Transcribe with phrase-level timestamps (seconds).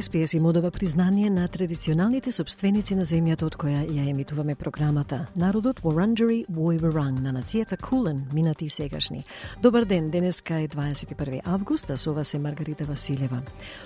[0.00, 5.26] СПС им одава признание на традиционалните собственици на земјата од која ја емитуваме програмата.
[5.36, 9.24] Народот Воранджери Војверанг на нацијата Кулен, минати и сегашни.
[9.62, 13.42] Добар ден, денеска е 21 август, а со вас е Маргарита Василева.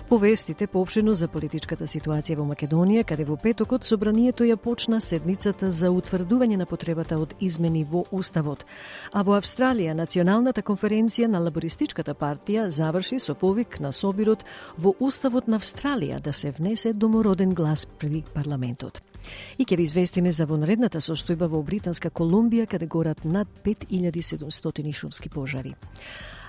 [0.09, 5.91] Повестите поопшено за политичката ситуација во Македонија, каде во петокот собранието ја почна седницата за
[5.91, 8.65] утврдување на потребата од измени во Уставот.
[9.13, 14.45] А во Австралија, Националната конференција на Лабористичката партија заврши со повик на собирот
[14.79, 19.01] во Уставот на Австралија Италија да се внесе домороден глас пред парламентот.
[19.59, 25.31] И ќе ви известиме за вонредната состојба во Британска Колумбија, каде горат над 5700 шумски
[25.31, 25.75] пожари.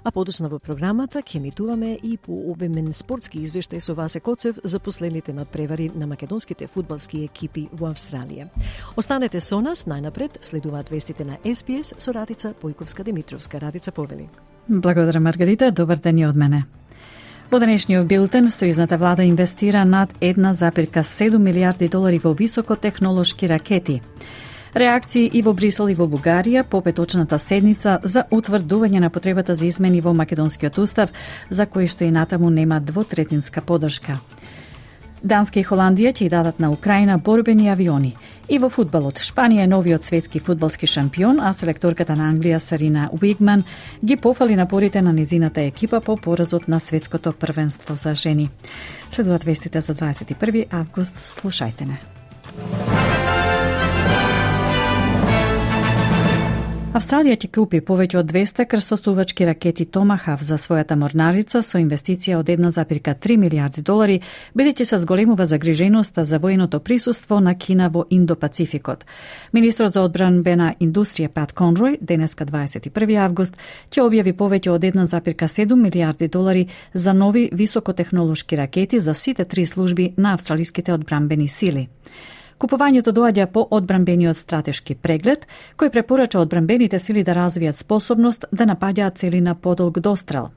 [0.03, 4.79] А подосна во програмата ќе емитуваме и по обемен спортски извештај со Васе Коцев за
[4.79, 8.49] последните надпревари на македонските фудбалски екипи во Австралија.
[8.97, 13.59] Останете со нас, најнапред следуваат вестите на СПС со Радица Појковска Димитровска.
[13.59, 14.27] Радица Повели.
[14.67, 16.65] Благодарам Маргарита, добар ден и од мене.
[17.47, 24.01] Во денешниот билтен, Сојузната влада инвестира над 1,7 милиарди долари во високотехнолошки ракети.
[24.75, 29.65] Реакции и во Брисел и во Бугарија по петочната седница за утврдување на потребата за
[29.65, 31.09] измени во македонскиот устав,
[31.49, 34.19] за кои што и натаму нема двотретинска подршка.
[35.23, 38.15] Данска и Холандија ќе дадат на Украина борбени авиони.
[38.49, 43.63] И во фудбалот, Шпанија е новиот светски фудбалски шампион, а селекторката на Англија Сарина Уигман
[44.05, 48.49] ги пофали напорите на низината екипа по поразот на светското првенство за жени.
[49.11, 51.17] Следуваат вестите за 21 август.
[51.17, 51.99] Слушајте не.
[56.97, 62.47] Австралија ќе купи повеќе од 200 крстосувачки ракети Томахав за својата морнарица со инвестиција од
[62.49, 64.15] 1,3 милиарди долари,
[64.57, 69.05] бидејќи се зголемува загриженоста за военото присуство на Кина во Индо-Пацификот.
[69.53, 73.59] Министрот за одбранбена индустрија Пат Конрој денеска 21 август
[73.91, 80.13] ќе објави повеќе од 1,7 милиарди долари за нови високотехнолошки ракети за сите три служби
[80.17, 81.89] на австралиските одбранбени сили.
[82.57, 85.45] Купувањето доаѓа по одбранбениот стратешки преглед,
[85.77, 90.49] кој препорача одбранбените сили да развијат способност да напаѓаат цели на подолг дострел.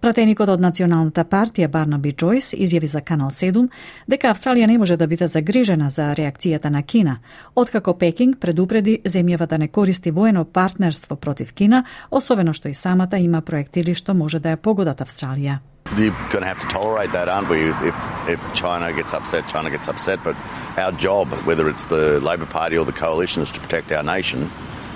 [0.00, 3.66] Пратеникот од Националната партија Барнаби Джойс изјави за Канал 7
[4.08, 7.18] дека Австралија не може да биде загрижена за реакцијата на Кина,
[7.54, 13.18] откако Пекинг предупреди земјава да не користи воено партнерство против Кина, особено што и самата
[13.18, 15.58] има проектили што може да ја погодат Австралија.
[15.96, 17.68] You're going to have to tolerate that, aren't we?
[17.68, 20.22] If, if China gets upset, China gets upset.
[20.22, 20.36] But
[20.78, 24.48] our job, whether it's the Labor Party or the coalition, is to protect our nation,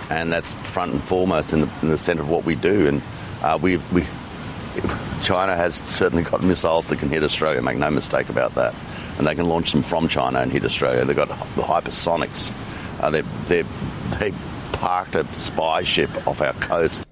[0.09, 2.87] and that's front and foremost in the, in the centre of what we do.
[2.87, 3.03] And
[3.43, 4.03] uh, we, we,
[5.21, 7.61] China has certainly got missiles that can hit Australia.
[7.61, 8.73] Make no mistake about that.
[9.19, 11.05] And they can launch them from China and hit Australia.
[11.05, 12.53] They've got the hypersonics.
[13.01, 13.65] Uh, they're, they're,
[14.21, 14.33] they
[14.73, 17.05] parked a spy ship off our coast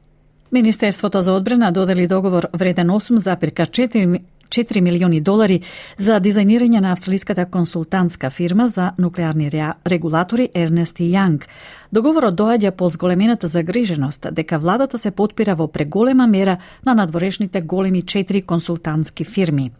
[0.52, 4.20] Министерството за одбрана додели договор вреден 8,4
[4.52, 5.62] 4 милиони долари
[5.98, 9.48] за дизајнирање на австралиската консултантска фирма за нуклеарни
[9.86, 11.48] регулатори Ернест и Јанг.
[11.92, 18.02] Договорот доаѓа по зголемената загриженост дека владата се подпира во преголема мера на надворешните големи
[18.02, 19.70] четири консултантски фирми.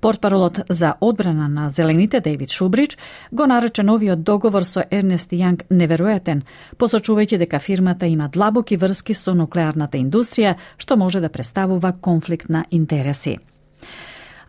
[0.00, 2.98] Портпаролот за одбрана на Зелените Дейвид Шубрич
[3.32, 6.40] го нарече новиот договор со Ернест Јанг неверојатен,
[6.78, 12.64] посочувајќи дека фирмата има длабоки врски со нуклеарната индустрија, што може да представува конфликт на
[12.70, 13.38] интереси.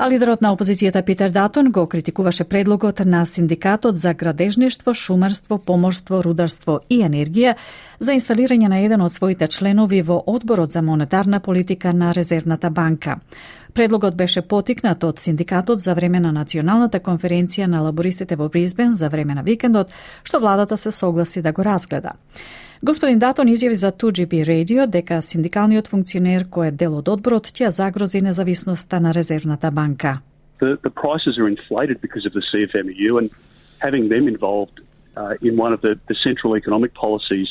[0.02, 6.24] А лидерот на опозицијата Питер Датон го критикуваше предлогот на Синдикатот за градежништво, шумарство, поморство,
[6.24, 7.54] рударство и енергија
[8.00, 13.20] за инсталирање на еден од своите членови во Одборот за монетарна политика на Резервната банка.
[13.74, 19.10] Предлогот беше потикнат од синдикатот за време на националната конференција на лабористите во Бризбен за
[19.10, 19.92] време на викендот,
[20.24, 22.12] што владата се согласи да го разгледа.
[22.84, 27.70] Господин Датон изјави за 2GB Radio дека синдикалниот функционер кој е дел од одборот ќе
[27.70, 30.20] загрози независноста на Резервната банка.
[30.60, 33.30] The, the prices are inflated because of the CFMEU and
[33.80, 34.82] having them involved
[35.16, 37.50] uh, in one of the, the central economic policies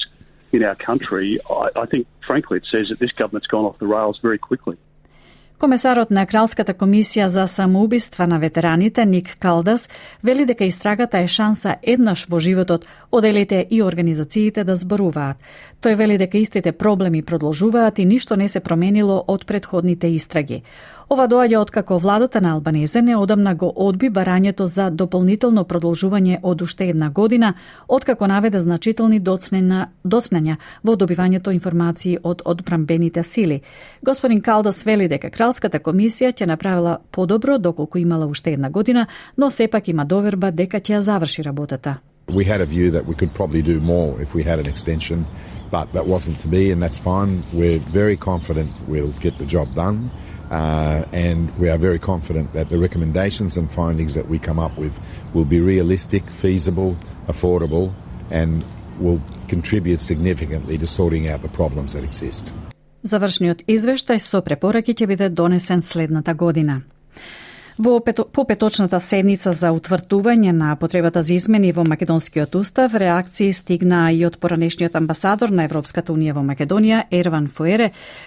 [0.53, 3.87] in our country, I, I think, frankly, it says that this government's gone off the
[3.87, 4.77] rails very quickly.
[5.61, 9.89] Комесарот на Кралската комисија за самоубиства на ветераните Ник Калдас
[10.25, 15.37] вели дека истрагата е шанса еднаш во животот оделите и организациите да зборуваат.
[15.83, 20.63] Тој вели дека истите проблеми продолжуваат и ништо не се променило од предходните истраги.
[21.11, 26.87] Ова доаѓа откако владата на Албанезе неодамна го одби барањето за дополнително продолжување од уште
[26.89, 27.55] една година,
[27.89, 33.61] откако наведе значителни доцнења во добивањето информации од одбрамбените сили.
[34.03, 39.51] Господин Калдас вели дека Кралската комисија ќе направила подобро доколку имала уште една година, но
[39.51, 41.99] сепак има доверба дека ќе ја заврши работата.
[42.29, 45.25] We had a view that we could probably do more if we had an extension,
[45.73, 47.43] but that wasn't to be, and that's fine.
[47.53, 50.11] We're very confident we'll get the job done.
[50.52, 54.78] Uh, and we are very confident that the recommendations and findings that we come up
[54.78, 55.00] with
[55.34, 56.96] will be realistic, feasible,
[57.28, 57.92] affordable,
[58.30, 58.64] and
[59.00, 62.54] will contribute significantly to sorting out the problems that exist.
[63.06, 66.82] Завршниот извештај со препораки ќе биде донесен следната година.
[67.81, 74.11] Во пето, попеточната седница за утврдување на потребата за измени во Македонскиот устав, реакции стигна
[74.13, 77.87] и од поранешниот амбасадор на Европската унија во Македонија, Ерван Фуере,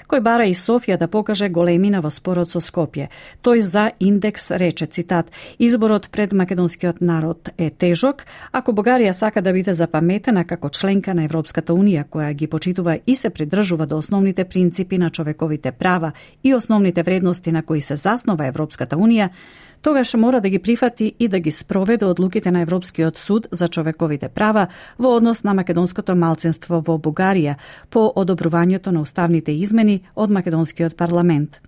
[0.10, 3.12] кој бара и Софија да покаже големина во спорот со Скопје.
[3.46, 5.30] Тој за индекс рече, цитат,
[5.60, 11.30] изборот пред македонскиот народ е тежок, ако Бугарија сака да биде запаметена како членка на
[11.30, 16.12] Европската унија, која ги почитува и се придржува до основните принципи на човековите права
[16.44, 19.30] и основните вредности на кои се заснова Европската унија,
[19.84, 24.30] тогаш мора да ги прифати и да ги спроведе одлуките на Европскиот суд за човековите
[24.30, 24.68] права
[25.00, 27.56] во однос на македонското малцинство во Бугарија
[27.90, 31.62] по одобрувањето на уставните измени од македонскиот парламент.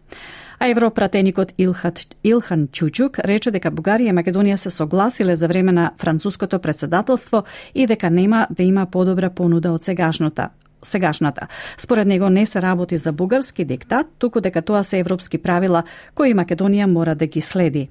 [0.60, 5.92] А европратеникот Илхат, Илхан Чучук рече дека Бугарија и Македонија се согласиле за време на
[5.98, 7.44] француското председателство
[7.74, 10.50] и дека нема да има подобра понуда од сегашната
[10.86, 11.48] сегашната.
[11.78, 15.84] Според него не се работи за бугарски диктат, туку дека тоа се европски правила
[16.16, 17.90] кои Македонија мора да ги следи.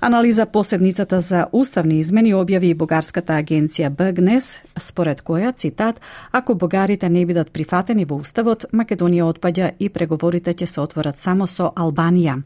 [0.00, 6.00] Анализа поседницата за уставни измени објави и бугарската агенција БГНЕС, според која, цитат,
[6.32, 11.46] ако бугарите не бидат прифатени во уставот, Македонија отпаѓа и преговорите ќе се отворат само
[11.46, 12.42] со Албанија.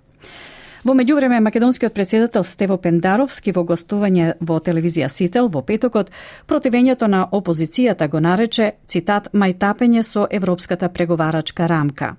[0.88, 6.08] Во меѓувреме, македонскиот председател Стево Пендаровски во гостување во телевизија Сител во петокот,
[6.48, 12.14] противењето на опозицијата го нарече, цитат, мајтапење со европската преговарачка рамка.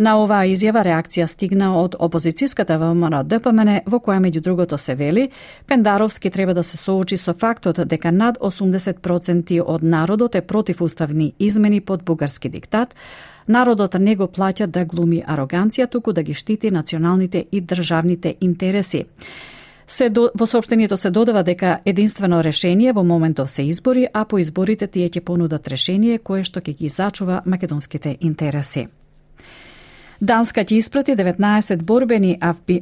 [0.00, 5.28] На оваа изјава реакција стигна од опозицијската ВМРО ДПМН во која меѓу другото се вели
[5.66, 11.34] Пендаровски треба да се соочи со фактот дека над 80% од народот е против уставни
[11.38, 12.94] измени под бугарски диктат,
[13.48, 19.04] Народот не го плаќа да глуми ароганција, туку да ги штити националните и државните интереси.
[19.86, 24.38] Се до, во сообштението се додава дека единствено решение во моментов се избори, а по
[24.38, 28.86] изборите тие ќе понудат решение кое што ќе ги зачува македонските интереси.
[30.20, 32.34] Данска ќе испрати 19 борбени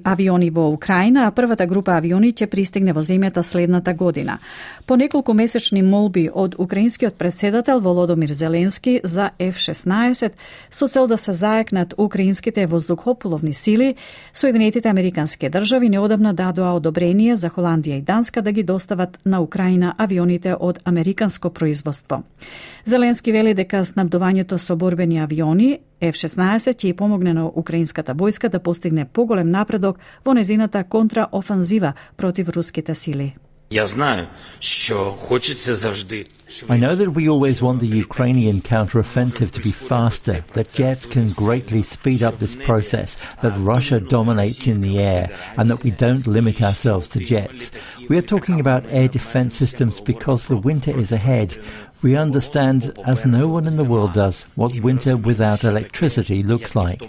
[0.05, 4.40] авиони во Украина, а првата група авиони ќе пристигне во земјата следната година.
[4.87, 10.32] По неколку месечни молби од украинскиот председател Володомир Зеленски за F-16
[10.70, 13.94] со цел да се зајакнат украинските воздухопловни сили,
[14.35, 19.94] Соединетите Американски држави неодамна дадоа одобрение за Холандија и Данска да ги достават на Украина
[19.99, 22.23] авионите од американско производство.
[22.85, 29.06] Зеленски вели дека снабдувањето со борбени авиони F-16 ќе помогне на украинската војска да постигне
[29.06, 33.36] поголем напредок во незината контраофанзива против руските сили.
[33.74, 34.28] Я знаю,
[34.60, 36.25] що хочеться завжди.
[36.70, 41.27] I know that we always want the Ukrainian counteroffensive to be faster, that jets can
[41.44, 43.10] greatly speed up this process,
[43.42, 45.25] that Russia dominates in the air,
[45.58, 47.63] and that we don't limit ourselves to jets.
[48.10, 51.50] We are talking about air defense systems because the winter is ahead.
[52.00, 57.02] We understand, as no one in the world does, what winter without electricity looks like.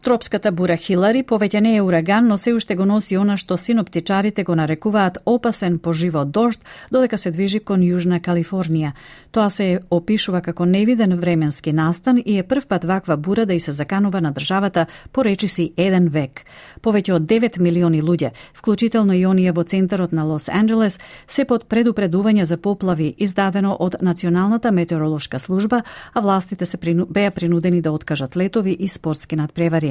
[0.00, 4.46] Тропската бура Хилари повеќе не е ураган, но се уште го носи она што синоптичарите
[4.48, 8.94] го нарекуваат опасен по живот дожд, додека се движи кон Јужна Калифорнија.
[9.30, 13.60] Тоа се опишува како невиден временски настан и е прв пат ваква бура да и
[13.60, 16.46] се заканува на државата по речиси еден век.
[16.80, 21.68] Повеќе од 9 милиони луѓе, вклучително и оние во центарот на Лос Анджелес, се под
[21.68, 25.82] предупредување за поплави издадено од Националната метеоролошка служба,
[26.14, 27.06] а властите се прину...
[27.06, 29.89] беа принудени да откажат летови и спортски надпревари.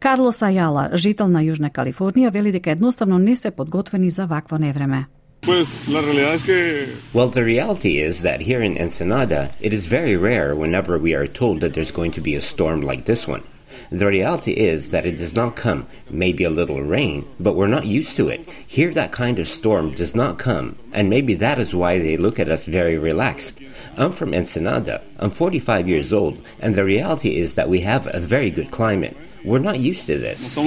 [0.00, 5.06] Карлос Ајала, жител на Јужна Калифорнија, вели дека едноставно не се подготвени за вакво невреме.
[5.44, 11.26] Well, the reality is that here in Ensenada, it is very rare whenever we are
[11.26, 13.42] told that there's going to be a storm like this one.
[13.90, 17.86] The reality is that it does not come, maybe a little rain, but we're not
[17.86, 18.48] used to it.
[18.66, 22.38] Here, that kind of storm does not come, and maybe that is why they look
[22.38, 23.58] at us very relaxed.
[23.96, 25.02] I'm from Ensenada.
[25.18, 29.16] I'm 45 years old, and the reality is that we have a very good climate.
[29.45, 30.57] We're not used to this.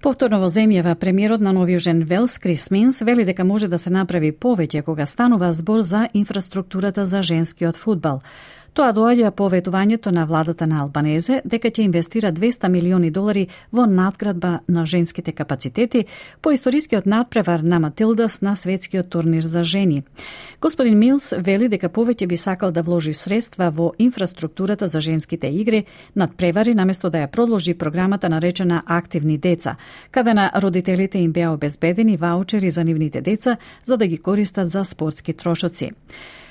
[0.00, 4.32] Повторно во земјава, премиерот на Новијужен Велс Крис Минс вели дека може да се направи
[4.32, 8.22] повеќе кога станува збор за инфраструктурата за женскиот фудбал.
[8.70, 13.82] Тоа доаѓа по ветувањето на владата на Албанезе дека ќе инвестира 200 милиони долари во
[13.86, 16.04] надградба на женските капацитети
[16.40, 20.04] по историскиот надпревар на Матилдас на светскиот турнир за жени.
[20.60, 25.84] Господин Милс вели дека повеќе би сакал да вложи средства во инфраструктурата за женските игри
[26.14, 29.76] над превари наместо да ја продолжи програмата наречена Активни деца,
[30.10, 34.84] каде на родителите им беа обезбедени ваучери за нивните деца за да ги користат за
[34.84, 35.90] спортски трошоци.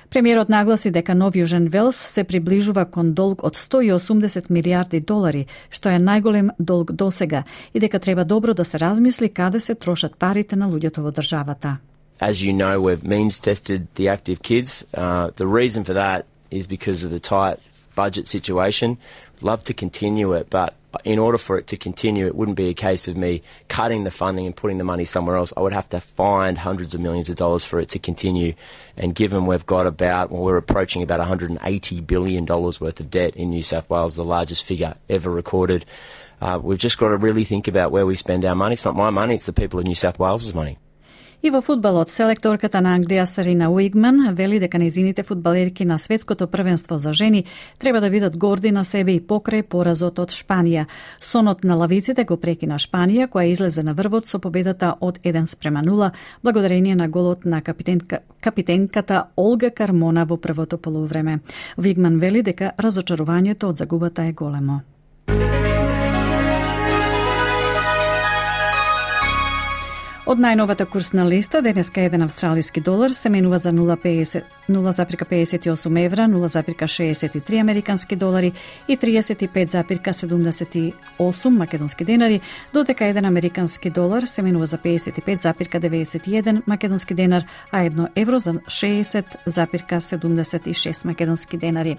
[0.10, 5.90] Премиерот нагласи дека Нов Јужен Велс се приближува кон долг од 180 милиарди долари, што
[5.94, 10.56] е најголем долг досега, и дека треба добро да се размисли каде се трошат парите
[10.56, 11.78] на луѓето во државата.
[12.20, 14.84] As you know, we've means tested the active kids.
[14.98, 17.60] Uh, the reason for that is because of the tight
[17.96, 18.98] budget situation.
[19.42, 22.74] Love to continue it, but in order for it to continue, it wouldn't be a
[22.74, 25.54] case of me cutting the funding and putting the money somewhere else.
[25.56, 28.54] I would have to find hundreds of millions of dollars for it to continue.
[28.98, 33.52] And given we've got about, well, we're approaching about $180 billion worth of debt in
[33.52, 35.86] New South Wales, the largest figure ever recorded,
[36.42, 38.74] uh, we've just got to really think about where we spend our money.
[38.74, 40.78] It's not my money, it's the people of New South Wales' money.
[41.42, 46.98] И во фудбалот, селекторката на Англија Сарина Уигман вели дека незините фудбалерки на светското првенство
[46.98, 47.46] за жени
[47.80, 50.86] треба да бидат горди на себе и покрај поразот од Шпанија.
[51.22, 55.80] Сонот на лавиците го прекина Шпанија, која излезе на врвот со победата од 1 спрема
[55.80, 56.12] 0,
[56.44, 61.40] благодарение на голот на капитенка, капитенката Олга Кармона во првото полувреме.
[61.78, 64.82] Уигман вели дека разочарувањето од загубата е големо.
[70.30, 78.16] Од најновата курсна листа, денеска еден австралиски долар се менува за 0,58 евра, 0,63 американски
[78.16, 78.52] долари
[78.88, 82.42] и 35,78 македонски денари,
[82.74, 91.06] додека еден американски долар се менува за 55,91 македонски денар, а едно евро за 60,76
[91.06, 91.98] македонски денари.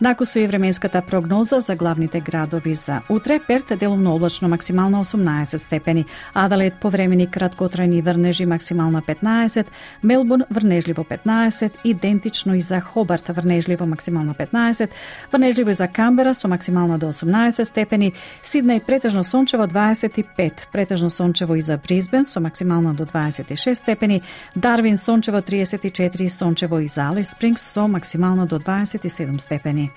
[0.00, 5.56] Накусу и временската прогноза за главните градови за утре, Перт е делумно облачно максимално 18
[5.56, 9.66] степени, Адалет повремени краткотрајни врнежи максимална 15,
[10.02, 14.88] Мелбурн врнежливо 15, идентично и за Хобарт врнежливо максимална 15,
[15.32, 18.12] врнежливо и за Камбера со максимална до 18 степени,
[18.42, 24.22] Сиднеј претежно сончево 25, претежно сончево и за Бризбен со максимална до 26 степени,
[24.54, 29.90] Дарвин сончево 34, сончево и за Алис Спрингс со максимална до 27 степени.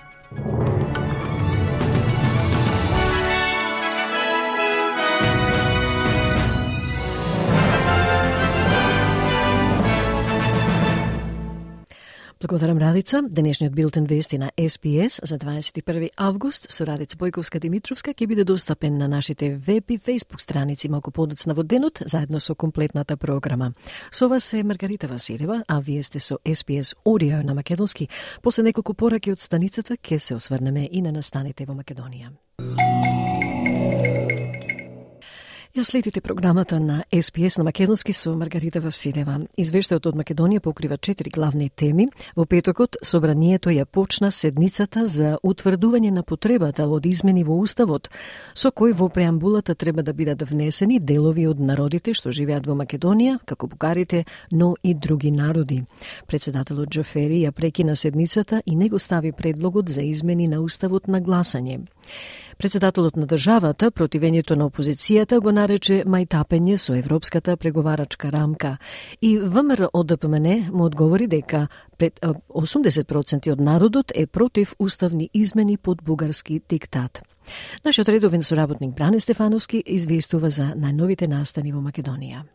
[12.42, 13.22] Благодарам Радица.
[13.22, 18.98] Денешниот билтен вести на СПС за 21 август со Радица Бојковска Димитровска ќе биде достапен
[18.98, 23.74] на нашите веб и Facebook страници малку подоцна во денот, заедно со комплетната програма.
[24.10, 28.08] Со вас е Маргарита Василева, а вие сте со СПС Audio на Македонски.
[28.42, 32.34] После неколку пораки од станицата ќе се осврнеме и на настаните во Македонија.
[35.72, 39.38] Ја следите програмата на СПС на Македонски со Маргарита Василева.
[39.56, 42.10] Извештајот од Македонија покрива четири главни теми.
[42.36, 48.10] Во петокот, собранието ја почна седницата за утврдување на потребата од измени во Уставот,
[48.54, 53.38] со кој во преамбулата треба да бидат внесени делови од народите што живеат во Македонија,
[53.46, 55.84] како бугарите, но и други народи.
[56.26, 61.22] Председателот Джофери ја прекина седницата и не го стави предлогот за измени на Уставот на
[61.22, 61.80] гласање.
[62.62, 68.76] Председателот на државата, противењето на опозицијата, го нарече мајтапење со европската преговарачка рамка.
[69.20, 71.66] И ВМРО ДПМН му одговори дека
[71.98, 77.22] пред 80% од народот е против уставни измени под бугарски диктат.
[77.84, 82.46] Нашиот редовен соработник Бране Стефановски известува за најновите настани во Македонија.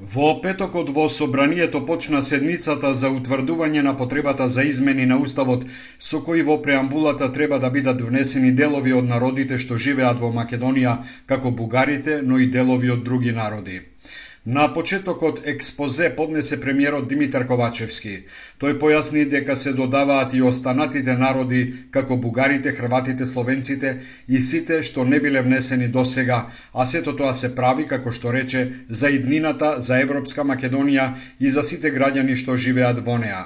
[0.00, 5.64] Во петокот во Собранието почна седницата за утврдување на потребата за измени на Уставот,
[5.98, 10.94] со кој во преамбулата треба да бидат внесени делови од народите што живеат во Македонија,
[11.26, 13.80] како бугарите, но и делови од други народи.
[14.48, 18.12] На почетокот експозе поднесе премиерот Димитар Ковачевски.
[18.62, 21.58] Тој појасни дека се додаваат и останатите народи,
[21.92, 23.90] како бугарите, хрватите, словенците
[24.26, 26.38] и сите што не биле внесени до сега,
[26.72, 31.62] а сето тоа се прави, како што рече, за иднината, за Европска Македонија и за
[31.62, 33.42] сите граѓани што живеат во неа.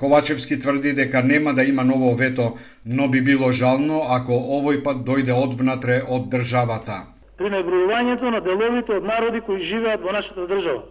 [0.00, 5.04] Ковачевски тврди дека нема да има ново вето, но би било жално ако овој пат
[5.04, 6.98] дојде одвнатре од државата
[7.36, 10.84] при набројувањето на деловите од народи кои живеат во нашата држава.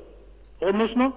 [0.61, 1.11] Односно,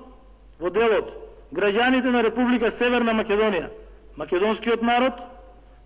[0.58, 1.12] во делот
[1.52, 3.68] граѓаните на Република Северна Македонија,
[4.16, 5.20] македонскиот народ,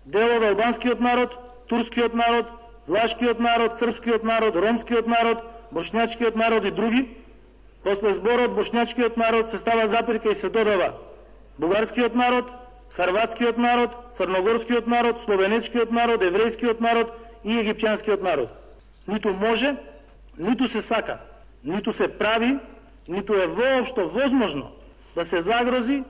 [0.05, 1.35] делот албанскиот народ,
[1.67, 2.47] турскиот народ,
[2.87, 7.03] влашкиот народ, српскиот народ, ромскиот народ, бошњачкиот народ и други,
[7.83, 10.93] после зборот бошњачкиот народ се става запирка и се додава
[11.57, 12.49] бугарскиот народ,
[12.95, 18.62] харватскиот народ, црногорскиот народ, словенечкиот народ, еврејскиот народ и египтјанскиот народ
[19.07, 19.75] ниту може,
[20.39, 21.17] ниту се сака,
[21.65, 22.57] ниту се прави,
[23.07, 24.71] ниту е воопшто возможно
[25.15, 26.03] да се загрози,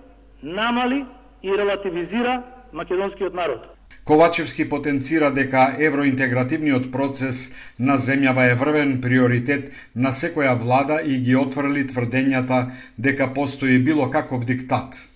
[0.44, 1.06] намали
[1.44, 3.70] и релативизира македонскиот народ.
[4.06, 11.38] Ковачевски потенцира дека евроинтегративниот процес на земјава е врвен приоритет на секоја влада и ги
[11.40, 12.66] отврли тврдењата
[13.00, 15.13] дека постои било каков диктат.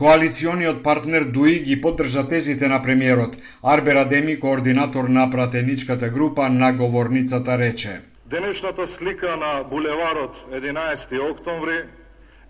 [0.00, 3.36] Коалициониот партнер ДУИ ги поддржа тезите на премиерот.
[3.62, 8.00] Арбер Адеми, координатор на пратеничката група на говорницата, рече.
[8.26, 11.84] Денешната слика на булеварот 11 октомври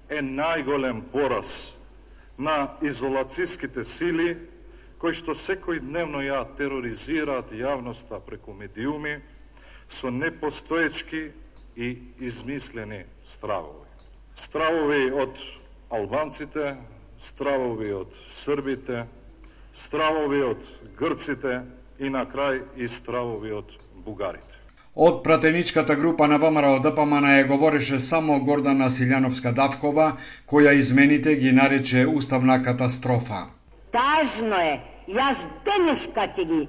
[0.08, 1.74] е најголем пораз
[2.38, 4.36] на изолацијските сили
[5.02, 9.18] кои што секој дневно ја тероризираат јавноста преку медиуми
[9.88, 11.32] со непостоечки
[11.76, 13.90] и измислени стравови.
[14.38, 15.34] Стравови од
[15.90, 16.76] албанците,
[17.20, 19.04] стравови од србите,
[19.74, 20.64] стравови од
[20.98, 21.60] грците
[21.98, 24.56] и на крај и стравови од бугарите.
[24.94, 30.16] Од пратеничката група на ВМРО ДПМН е говореше само Гордана Силјановска Давкова,
[30.50, 33.46] која измените ги нарече уставна катастрофа.
[33.92, 36.60] Тажно е, јас денеска ќе ги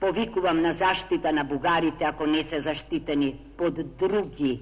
[0.00, 4.60] повикувам на заштита на бугарите ако не се заштитени под други.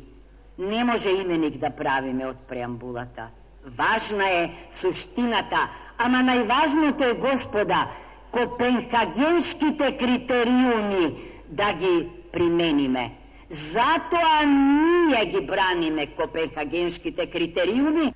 [0.58, 3.28] Не може именик да правиме од преамбулата.
[3.66, 5.68] Важна е суштината,
[5.98, 7.86] ама најважното е, господа,
[8.30, 11.14] копенхагенските критериуми
[11.48, 13.10] да ги примениме.
[13.50, 18.12] Затоа ние ги браниме копенхагенските критериуми,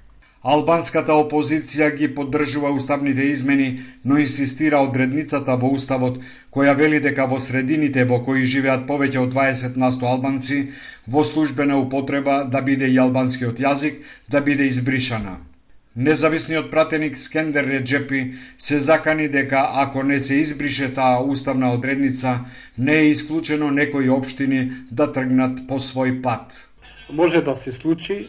[0.49, 3.67] Албанската опозиција ги поддржува уставните измени,
[4.05, 6.15] но инсистира одредницата во уставот,
[6.55, 10.61] која вели дека во средините во кои живеат повеќе од 20 насто албанци,
[11.17, 14.01] во службена употреба да биде и албанскиот јазик
[14.37, 15.37] да биде избришана.
[16.09, 18.23] Независниот пратеник Скендер Реджепи
[18.59, 22.39] се закани дека ако не се избрише таа уставна одредница,
[22.79, 26.69] не е исклучено некои општини да тргнат по свој пат.
[27.13, 28.29] Може да се случи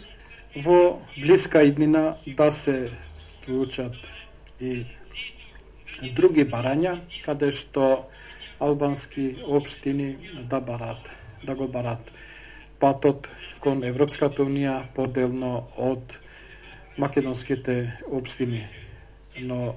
[0.55, 0.77] во
[1.17, 2.91] блиска иднина да се
[3.45, 3.93] случат
[4.61, 4.85] и
[6.15, 7.89] други барања каде што
[8.59, 10.09] албански општини
[10.49, 11.09] да барат,
[11.45, 12.11] да го барат
[12.79, 13.27] патот
[13.59, 16.17] кон Европската унија поделно од
[16.97, 17.75] македонските
[18.11, 18.65] општини.
[19.41, 19.75] Но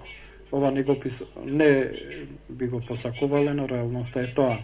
[0.53, 1.23] ова не го пис...
[1.45, 1.91] не
[2.51, 4.59] би го посакувале, но реалноста е тоа.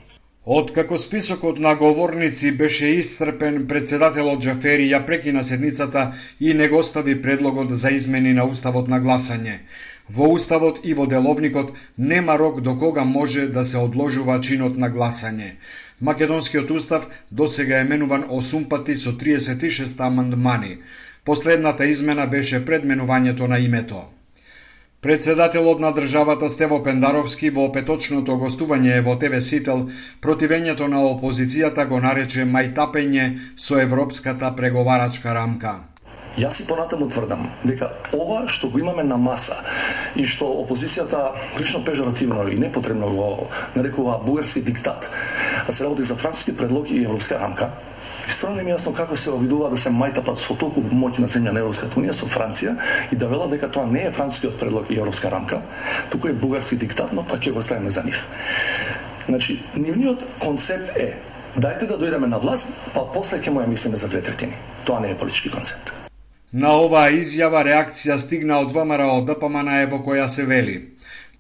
[0.50, 7.18] Откако списокот на говорници беше исцрпен, председателот Джафери ја прекина седницата и не го остави
[7.22, 9.58] предлогот за измени на уставот на гласање.
[10.08, 14.88] Во уставот и во деловникот нема рок до кога може да се одложува чинот на
[14.90, 15.52] гласање.
[16.00, 20.78] Македонскиот устав досега е менуван 8 пати со 36 амандмани.
[21.24, 24.06] Последната измена беше предменувањето на името.
[25.00, 29.84] Председателот на државата Стево Пендаровски во петочното гостување во ТВ Сител
[30.24, 35.76] противењето на опозицијата го нарече мајтапење со европската преговарачка рамка.
[36.34, 39.60] Јас и понатаму тврдам дека ова што го имаме на маса
[40.18, 43.28] и што опозицијата прилично пежоративно и непотребно го
[43.76, 45.06] нарекува бугарски диктат,
[45.68, 47.70] а се работи за француски предлог и европска рамка,
[48.28, 51.62] И стварно ми јасно како се обидува да се мајтапат со толку моќна земја на
[51.62, 52.74] Европската унија со Франција
[53.12, 55.62] и да велат дека тоа не е францускиот предлог и европска рамка,
[56.10, 58.20] туку е бугарски диктат, но пак ќе го ставиме за нив.
[59.28, 61.14] Значи, нивниот концепт е
[61.56, 64.60] дајте да дојдеме на власт, па после ќе му ја мислиме за две третини.
[64.84, 65.88] Тоа не е политички концепт.
[66.52, 70.78] На оваа изјава реакција стигна од ВМРО ДПМН е во која се вели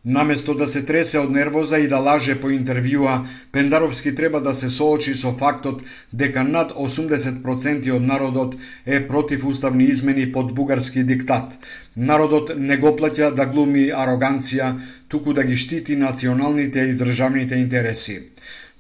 [0.04, 4.68] Наместо да се тресе од нервоза и да лаже по интервјуа, Пендаровски треба да се
[4.70, 5.82] соочи со фактот
[6.12, 8.54] дека над 80% од народот
[8.86, 11.58] е против уставни измени под бугарски диктат.
[11.96, 18.20] Народот не го плаќа да глуми ароганција, туку да ги штити националните и државните интереси.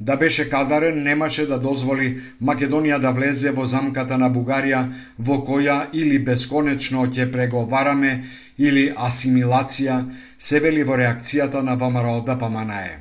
[0.00, 4.84] Да беше кадарен, немаше да дозволи Македонија да влезе во замката на Бугарија,
[5.18, 8.22] во која или бесконечно ќе преговараме,
[8.58, 9.98] или асимилација,
[10.38, 12.98] се вели во реакцијата на ВМРО да ДПМНЕ.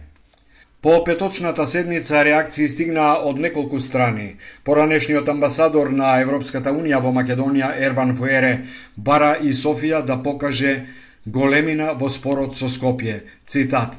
[0.82, 4.36] По петочната седница реакции стигнаа од неколку страни.
[4.63, 8.54] Поранешниот амбасадор на Европската Унија во Македонија Ерван Фуере
[8.97, 10.86] бара и Софија да покаже
[11.26, 13.23] големина во спорот со Скопје.
[13.45, 13.97] Цитат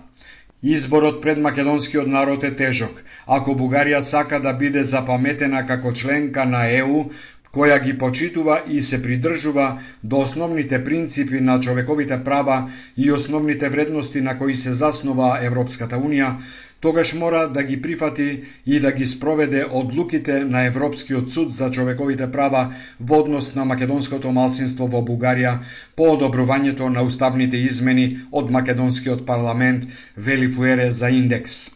[0.63, 3.03] Изборот пред македонскиот народ е тежок.
[3.27, 7.05] Ако Бугарија сака да биде запаметена како членка на ЕУ,
[7.53, 9.67] која ги почитува и се придржува
[10.03, 16.35] до основните принципи на човековите права и основните вредности на кои се заснова Европската Унија,
[16.81, 22.33] тогаш мора да ги прифати и да ги спроведе одлуките на Европскиот суд за човековите
[22.33, 25.59] права во однос на македонското малцинство во Бугарија
[25.97, 29.85] по одобрувањето на уставните измени од македонскиот парламент,
[30.17, 31.71] вели Фуере за индекс.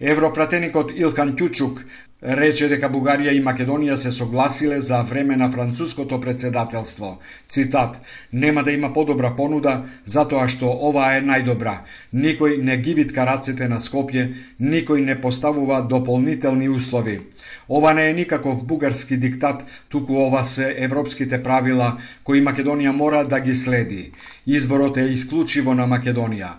[0.00, 1.80] Европратеникот Илхан Ќучук
[2.22, 7.10] Рече дека Бугарија и Македонија се согласиле за време на француското председателство.
[7.48, 8.00] Цитат:
[8.32, 11.76] Нема да има подобра понуда, затоа што ова е најдобра.
[12.12, 17.20] Никој не ги витка рацете на Скопје, никој не поставува дополнителни услови.
[17.68, 23.40] Ова не е никаков бугарски диктат, туку ова се европските правила кои Македонија мора да
[23.40, 24.10] ги следи.
[24.46, 26.50] Изборот е исклучиво на Македонија.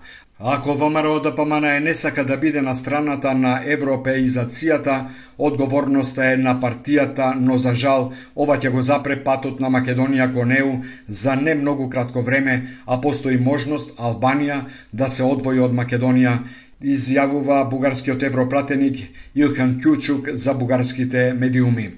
[0.41, 5.03] Ако ВМРО да ДПМН не сака да биде на страната на европеизацијата,
[5.37, 10.55] одговорноста е на партијата, но за жал ова ќе го запре патот на Македонија кон
[10.55, 10.71] ЕУ
[11.09, 14.61] за не многу кратко време, а постои можност Албанија
[14.93, 16.39] да се одвои од Македонија,
[16.81, 21.89] изјавува бугарскиот европратеник Илхан Кјучук за бугарските медиуми.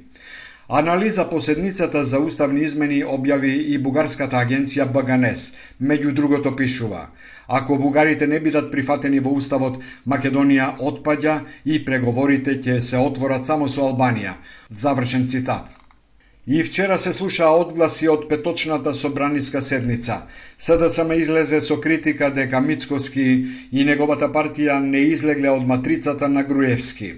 [0.74, 5.52] Анализа по седницата за уставни измени објави и бугарската агенција БГНС.
[5.82, 7.10] Меѓу другото пишува:
[7.54, 11.34] Ако бугарите не бидат прифатени во уставот, Македонија отпаѓа
[11.66, 14.38] и преговорите ќе се отворат само со Албанија.
[14.84, 15.68] Завршен цитат.
[16.48, 20.22] И вчера се слушаа одгласи од петочната собраниска седница.
[20.60, 23.28] СДСМ излезе со критика дека Мицкоски
[23.72, 27.14] и неговата партија не излегле од матрицата на Груевски.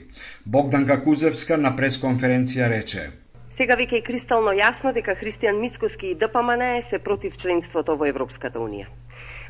[0.45, 3.09] Богданка Кузевска на пресконференција рече–
[3.53, 8.57] Сега веќе е кристално јасно дека Христијан Мицкоски и ДПМН се против членството во Европската
[8.57, 8.87] Унија.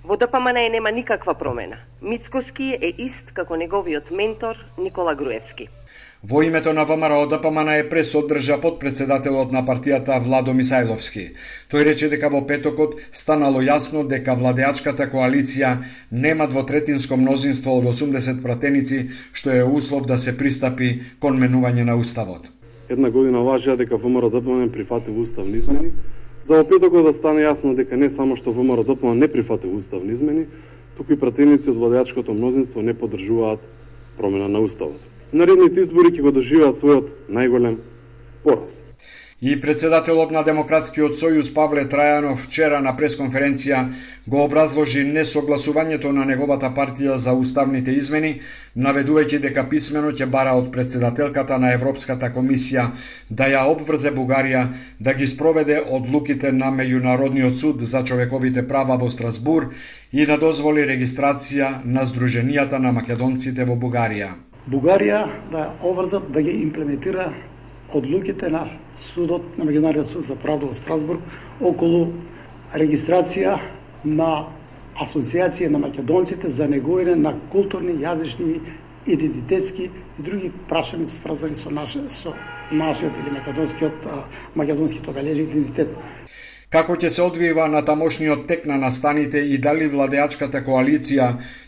[0.04, 1.78] Во ДПМН нема никаква промена.
[2.02, 5.70] Мицкоски е ист како неговиот ментор Никола Груевски.
[6.24, 11.24] Во името на ВМРО ДПМН е прес одржа подпредседателот на партијата Владо Мисајловски.
[11.72, 15.78] Тој рече дека во петокот станало јасно дека владеачката коалиција
[16.12, 21.96] нема двотретинско мнозинство од 80 пратеници, што е услов да се пристапи кон менување на
[21.96, 22.52] уставот
[22.90, 25.92] една година важија дека ВМРО ДПМН прифати уставни измени,
[26.44, 30.14] за во петокот да стане јасно дека не само што ВМРО ДПМН не прифати уставни
[30.14, 30.46] измени,
[30.98, 33.60] туку и пратеници од владеачкото мнозинство не поддржуваат
[34.18, 35.00] промена на уставот.
[35.32, 37.80] Наредните избори ќе го доживеат својот најголем
[38.44, 38.82] пораз.
[39.44, 43.82] И председателот на Демократскиот сојуз Павле Трајанов вчера на пресконференција
[44.32, 48.32] го образложи несогласувањето на неговата партија за уставните измени,
[48.86, 52.88] наведувајќи дека писмено ќе бара од председателката на Европската комисија
[53.30, 54.64] да ја обврзе Бугарија
[55.00, 59.74] да ги спроведе одлуките на Меѓународниот суд за човековите права во Страсбур
[60.14, 64.38] и да дозволи регистрација на Сдруженијата на македонците во Бугарија.
[64.72, 67.34] Бугарија да обврзат да ги имплементира
[67.94, 71.24] одлуките на Судот на Меѓународниот суд за правда во Страсбург
[71.60, 72.02] околу
[72.74, 73.56] регистрација
[74.06, 74.28] на
[74.96, 78.60] Асоциација на македонците за негојење на културни, јазични,
[79.06, 82.36] идентитетски и други прашања сврзани со, наше со
[82.72, 84.06] нашиот или македонскиот
[84.56, 85.98] македонскиот обележен идентитет.
[86.74, 91.28] Како ќе се одвива на тамошниот тек на настаните и дали владеачката коалиција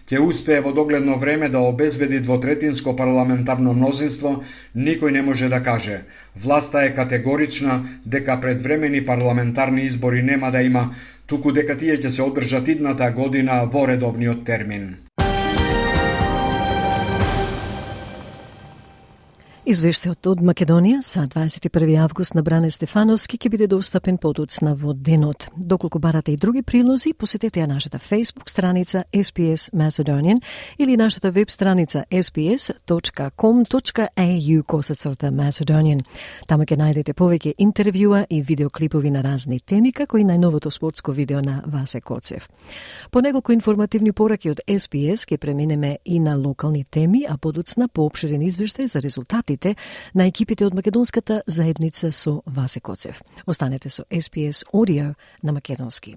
[0.10, 4.34] ќе успее во догледно време да обезбеди двотретинско парламентарно мнозинство,
[4.74, 6.02] никој не може да каже.
[6.48, 7.80] Власта е категорична
[8.18, 10.90] дека предвремени парламентарни избори нема да има,
[11.28, 15.05] туку дека тие ќе се одржат идната година во редовниот термин.
[19.66, 25.48] Извештајот од Македонија за 21 август на Бране Стефановски ќе биде достапен подоцна во денот.
[25.58, 30.42] Доколку барате и други прилози, посетете ја нашата Facebook страница SPS Macedonian
[30.78, 33.34] или нашата веб страница sps.com.au
[34.64, 36.04] косацрта Macedonian.
[36.48, 41.42] Тама ќе најдете повеќе интервјуа и видеоклипови на разни теми, како и најновото спортско видео
[41.42, 42.50] на Васе Коцев.
[43.12, 48.42] По неколку информативни пораки од SPS ќе преминеме и на локални теми, а подоцна поопширен
[48.42, 49.76] извештај за резултати работите
[50.16, 53.22] на екипите од македонската заедница со Васе Коцев.
[53.48, 56.16] Останете со SPS Audio на македонски.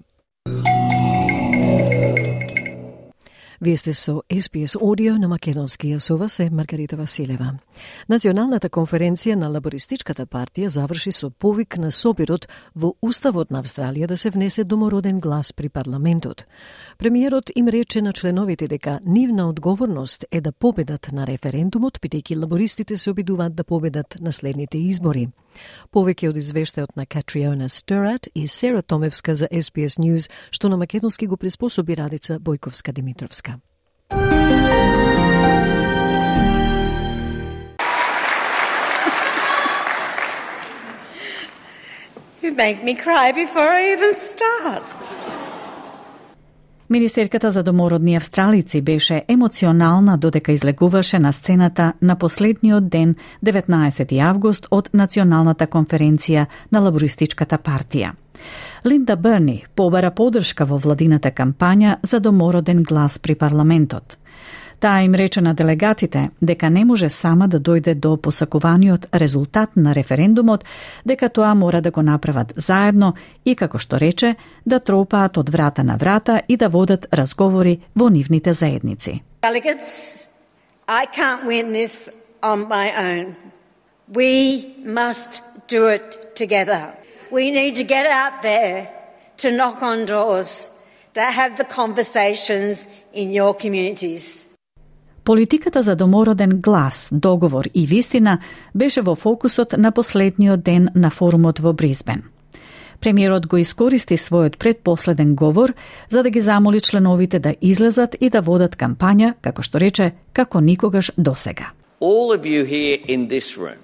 [3.61, 7.59] Вие сте со SPS Audio на Македонски, а со вас е Маргарита Василева.
[8.09, 14.17] Националната конференција на Лабористичката партија заврши со повик на собирот во Уставот на Австралија да
[14.17, 16.45] се внесе домороден глас при парламентот.
[16.97, 22.97] Премиерот им рече на членовите дека нивна одговорност е да победат на референдумот, бидејќи лабористите
[22.97, 25.27] се обидуваат да победат на следните избори.
[25.93, 31.27] Повеќе од извештајот на Катриона Стерат и Сера Томевска за SPS News, што на македонски
[31.27, 33.59] го приспособи Радица Бојковска-Димитровска.
[42.41, 44.83] You make me cry before I even start.
[46.91, 54.67] Министерката за домородни австралици беше емоционална додека излегуваше на сцената на последниот ден 19 август
[54.71, 58.11] од Националната конференција на Лабористичката партија.
[58.85, 64.17] Линда Берни побара подршка во владината кампања за домороден глас при парламентот.
[64.79, 69.95] Таа им рече на делегатите дека не може сама да дојде до посакуваниот резултат на
[69.95, 70.65] референдумот,
[71.05, 73.13] дека тоа мора да го направат заедно
[73.45, 78.09] и, како што рече, да тропаат од врата на врата и да водат разговори во
[78.09, 79.21] нивните заедници.
[79.41, 80.27] Delegates,
[80.87, 82.09] I can't win this
[82.41, 83.35] on my own.
[84.07, 86.93] We must do it together.
[87.31, 88.89] We need to get out there
[89.37, 90.69] to knock on doors,
[91.13, 94.48] to have the conversations in your communities.
[95.29, 98.39] Политиката за домороден глас, договор и вистина
[98.75, 102.23] беше во фокусот на последниот ден на форумот во Бризбен.
[102.99, 105.73] Премиерот го искористи својот предпоследен говор
[106.09, 110.61] за да ги замоли членовите да излезат и да водат кампања, како што рече, како
[110.61, 111.77] никогаш досега.
[112.01, 113.77] All of you here in this room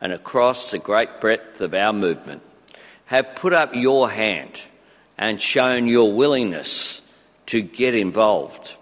[0.00, 2.42] and across the great breadth of our movement
[3.06, 4.66] have put up your hand
[5.18, 7.00] and shown your willingness
[7.46, 8.77] to get involved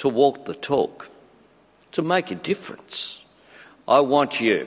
[0.00, 1.10] to walk the talk,
[1.92, 2.96] to make a difference.
[3.86, 4.66] I want you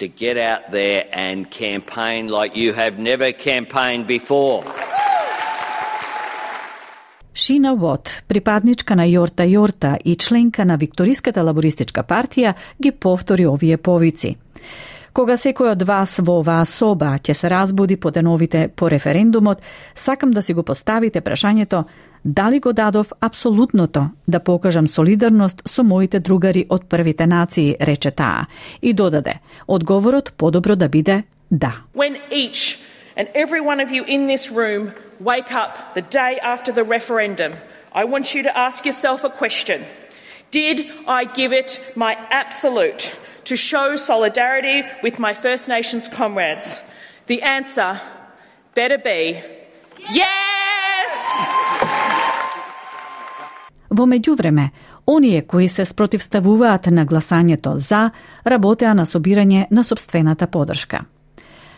[0.00, 4.64] to get out there and campaign like you have never campaigned before.
[7.34, 13.76] Шина Вот, припадничка на Јорта Јорта и членка на Викториската лабористичка партија, ги повтори овие
[13.76, 14.36] повици.
[15.16, 19.62] Кога секој од вас во оваа соба ќе се разбуди по деновите по референдумот,
[19.94, 21.86] сакам да си го поставите прашањето
[22.24, 28.46] дали го дадов апсолутното да покажам солидарност со моите другари од првите нации, рече таа,
[28.82, 31.72] и додаде, одговорот подобро да биде да.
[31.94, 32.78] When each
[33.16, 34.92] and every one of you in this room
[35.24, 37.52] wake up the day after the referendum,
[37.94, 39.80] I want you to ask yourself a question.
[40.50, 46.80] Did I give it my absolute to show solidarity with my First Nations comrades?
[47.26, 48.00] The answer
[48.74, 49.42] better be
[50.10, 51.12] yes!
[53.90, 54.70] Во меѓувреме,
[55.06, 58.10] оние кои се спротивставуваат на гласањето за,
[58.44, 61.04] работеа на собирање на собствената подршка.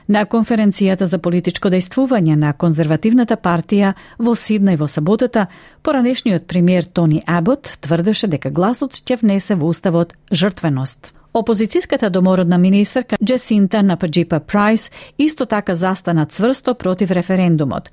[0.08, 5.46] На конференцијата за политичко дејствување на конзервативната партија во Сиднеј во саботата,
[5.82, 11.17] поранешниот премиер Тони Абот тврдеше дека гласот ќе внесе во уставот жртвеност.
[11.34, 17.90] Опозицијската домородна министерка Джесинта Нападжипа Прайс исто така застана цврсто против референдумот.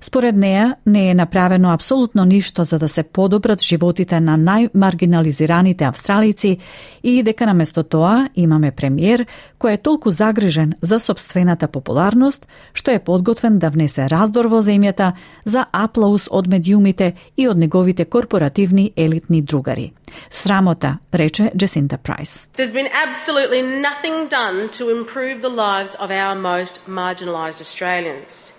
[0.00, 6.58] Според неа не е направено апсолутно ништо за да се подобрат животите на најмаргинализираните австралици
[7.02, 9.26] и дека наместо тоа имаме премиер
[9.58, 15.12] кој е толку загрижен за собствената популарност што е подготвен да внесе раздор во земјата
[15.44, 19.92] за аплаус од медиумите и од неговите корпоративни елитни другари.
[20.30, 22.48] Срамота, рече Джесинта Прайс.
[22.56, 28.55] There's been absolutely nothing done to improve the lives of our most marginalized Australians.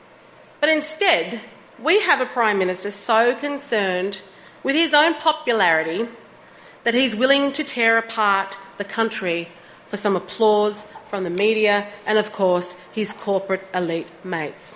[0.67, 1.41] But instead,
[1.83, 4.19] we have a Prime Minister so concerned
[4.63, 6.09] with his own popularity
[6.85, 9.49] that he's willing to tear apart the country
[9.89, 14.75] for some applause from the media and, of course, his corporate elite mates.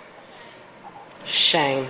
[1.25, 1.87] Shame.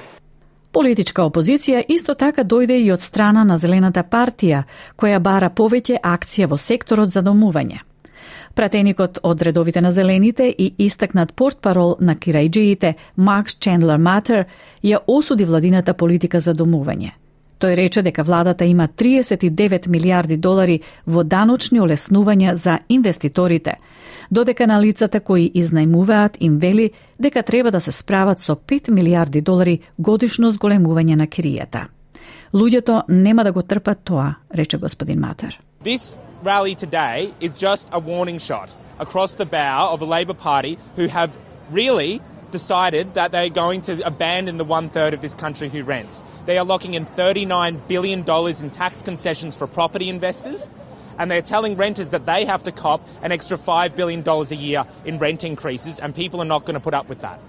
[0.72, 4.63] Политичка опозиција исто така дојде и од страна на Зелената партија,
[4.98, 7.80] која бара повеќе акција во секторот за домување.
[8.55, 14.45] Пратеникот од редовите на зелените и истакнат портпарол на кирајджиите Макс Чендлер Матер
[14.85, 17.12] ја осуди владината политика за домување.
[17.62, 23.77] Тој рече дека владата има 39 милиарди долари во даночни олеснувања за инвеститорите,
[24.31, 29.41] додека на лицата кои изнајмуваат им вели дека треба да се справат со 5 милиарди
[29.41, 31.87] долари годишно зголемување на киријата.
[32.53, 35.61] Луѓето нема да го трпат тоа, рече господин Матер.
[35.83, 40.79] This rally today is just a warning shot across the bow of the Labor Party
[40.95, 41.37] who have
[41.71, 46.23] really decided that they're going to abandon the one third of this country who rents.
[46.47, 50.71] They are locking in $39 billion in tax concessions for property investors,
[51.18, 54.87] and they're telling renters that they have to cop an extra $5 billion a year
[55.05, 57.40] in rent increases, and people are not going to put up with that.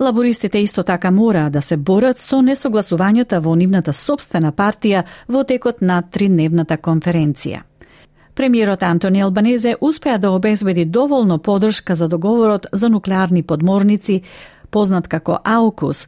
[0.00, 5.82] Лабористите исто така мора да се борат со несогласувањата во нивната собствена партија во текот
[5.82, 7.62] на тридневната конференција.
[8.34, 14.22] Премиерот Антони Албанезе успеа да обезбеди доволно подршка за договорот за нуклеарни подморници,
[14.70, 16.06] познат како АУКУС,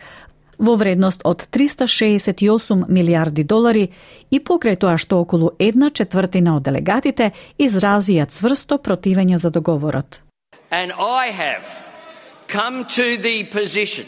[0.59, 3.91] во вредност од 368 милиарди долари
[4.31, 10.23] и покрај тоа што околу една четвртина од делегатите изразија цврсто противење за договорот.
[10.71, 11.96] And I have
[12.49, 14.07] come to the position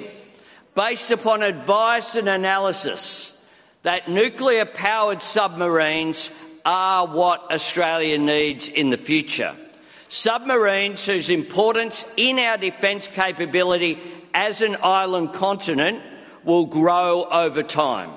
[0.75, 3.35] based upon advice and analysis
[3.83, 6.31] that nuclear powered submarines
[6.65, 9.57] are what Australia needs in the future.
[10.09, 13.99] Submarines whose importance in our defence capability
[14.35, 16.03] as an island continent
[16.45, 18.11] will grow over time.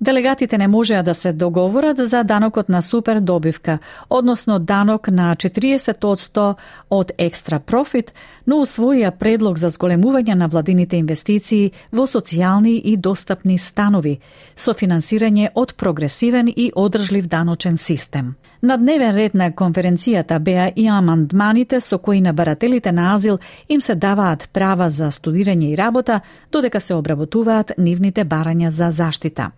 [0.00, 3.78] Делегатите не можеа да се договорат за данокот на супер добивка,
[4.10, 6.54] односно данок на 40%
[6.90, 8.12] од екстра профит,
[8.46, 14.20] но усвоија предлог за зголемување на владините инвестиции во социјални и достапни станови,
[14.56, 18.36] со финансирање од прогресивен и одржлив даночен систем.
[18.62, 23.80] На дневен ред на конференцијата беа и амандманите со кои на барателите на азил им
[23.80, 26.20] се даваат права за студирање и работа,
[26.52, 29.50] додека се обработуваат нивните барања за заштита.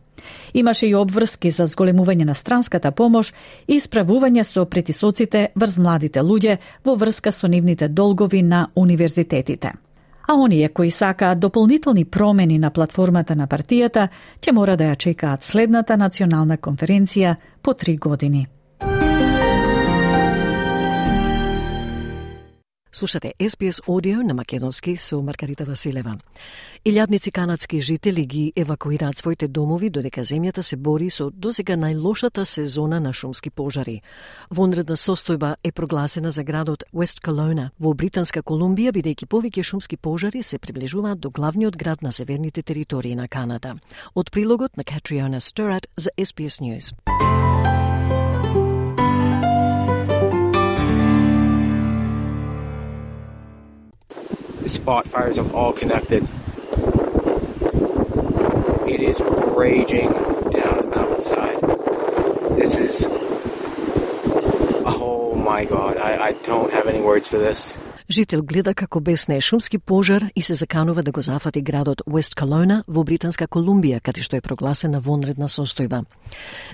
[0.55, 3.33] Имаше и обврски за зголемување на странската помош
[3.67, 9.73] и исправување со притисоците врз младите луѓе во врска со нивните долгови на универзитетите.
[10.29, 14.09] А оние кои сакаат дополнителни промени на платформата на партијата,
[14.41, 18.47] ќе мора да ја чекаат следната национална конференција по три години.
[23.01, 26.19] Слушате SBS Audio на Македонски со Маргарита Василева.
[26.85, 33.01] Илјадници канадски жители ги евакуираат своите домови додека земјата се бори со досега најлошата сезона
[33.01, 34.03] на шумски пожари.
[34.51, 40.43] Вонредна состојба е прогласена за градот Уест Колона во Британска Колумбија бидејќи повеќе шумски пожари
[40.43, 43.77] се приближуваат до главниот град на северните територии на Канада.
[44.15, 46.93] Од прилогот на Катриона Стерат за SBS News.
[54.71, 56.27] Spot fires have all connected.
[58.89, 60.13] It is raging
[60.51, 61.61] down the mountainside.
[62.57, 63.07] This is.
[64.87, 67.77] Oh my god, I, I don't have any words for this.
[68.11, 72.83] Жител гледа како бесне шумски пожар и се заканува да го зафати градот Уест Калона
[72.89, 76.01] во Британска Колумбија, каде што е прогласена вонредна состојба.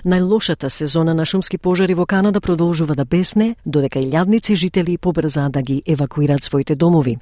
[0.01, 5.61] Најлошата сезона на шумски пожари во Канада продолжува да бесне, додека илјадници жители побрза да
[5.61, 7.19] ги евакуираат своите домови.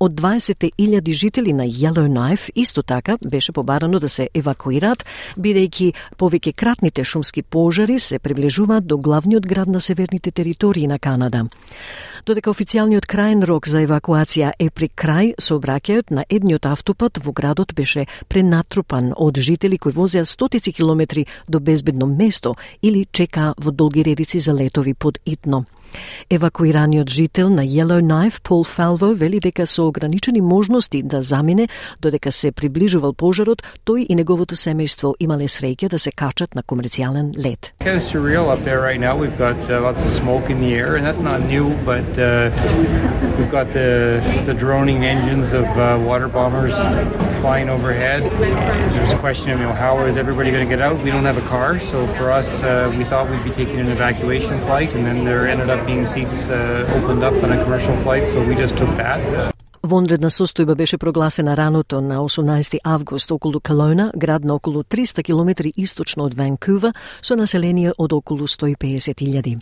[0.00, 5.04] Од 20.000 жители на Yellowknife исто така беше побарано да се евакуираат,
[5.38, 11.46] бидејќи повеќе кратните шумски пожари се приближуваат до главниот град на северните територии на Канада.
[12.26, 17.74] Додека официјалниот крајен рок за евакуација е при крај, сообраќајот на едниот автопат во градот
[17.74, 24.02] беше пренатрупан од жители кои возеа стотици километри до безбедно место или чекаа во долги
[24.02, 25.64] редици за летови под Итно.
[26.30, 31.68] Евакуираниот жител на Yellowknife, Пол Фалво, вели дека со ограничени можности да замине
[32.00, 37.36] додека се приближувал пожарот, тој и неговото семејство имале среќа да се качат на комерцијален
[37.36, 37.74] лет.
[37.80, 39.16] Kind of surreal up there right now.
[39.16, 42.50] We've got uh, lots of smoke in the air, and that's not new, but uh,
[43.38, 46.74] we've got the, the droning engines of uh, water bombers
[47.40, 48.22] flying overhead.
[48.94, 50.98] There's a question of, you know, how is everybody going to get out?
[51.04, 53.88] We don't have a car, so for us, uh, we thought we'd be taking an
[53.88, 57.96] evacuation flight, and then there ended up being seats uh, opened up on a commercial
[58.04, 59.20] flight, so we just took that.
[59.84, 65.72] Вонредна состојба беше прогласена раното на 18 август околу Калона, град на околу 300 километри
[65.76, 69.60] источно од Ванкува, со население од околу 150.000.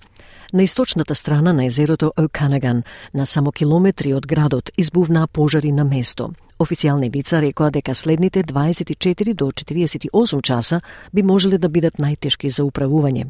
[0.53, 2.83] На источната страна на езерото Оканаган,
[3.15, 6.31] на само километри од градот, избувнаа пожари на место.
[6.59, 10.81] Официјални лица рекоа дека следните 24 до 48 часа
[11.13, 13.27] би можеле да бидат најтешки за управување.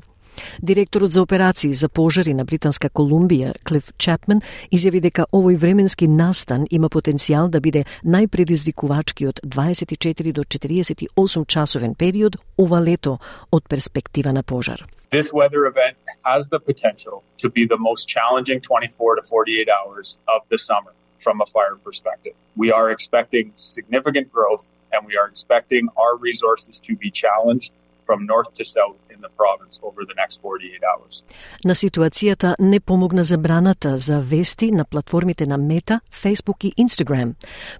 [0.63, 4.43] Директорот за операции за пожари на Британска Колумбија, Клиф Чапмен,
[4.73, 12.37] изјави дека овој временски настан има потенцијал да биде најпредизвикувачкиот 24 до 48 часовен период
[12.59, 13.19] ова лето
[13.53, 14.87] од перспектива на пожар.
[15.11, 20.19] This weather event has the potential to be the most challenging 24 to 48 hours
[20.27, 22.37] of the summer from a fire perspective.
[22.57, 27.73] We are expecting significant growth and we are expecting our resources to be challenged
[28.07, 31.25] from north to south in the province over the next 48 hours.
[31.65, 37.35] На ситуацијата не помогна забраната за вести на платформите на Мета, Facebook и Instagram.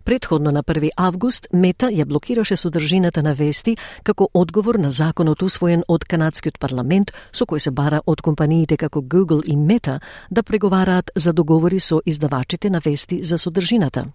[0.05, 5.83] Предходно на 1 август Мета ја блокираше содржината на вести како одговор на законот усвоен
[5.89, 10.01] од канадскиот парламент со кој се бара од компаниите како Google и Мета
[10.31, 14.07] да преговараат за договори со издавачите на вести за содржината.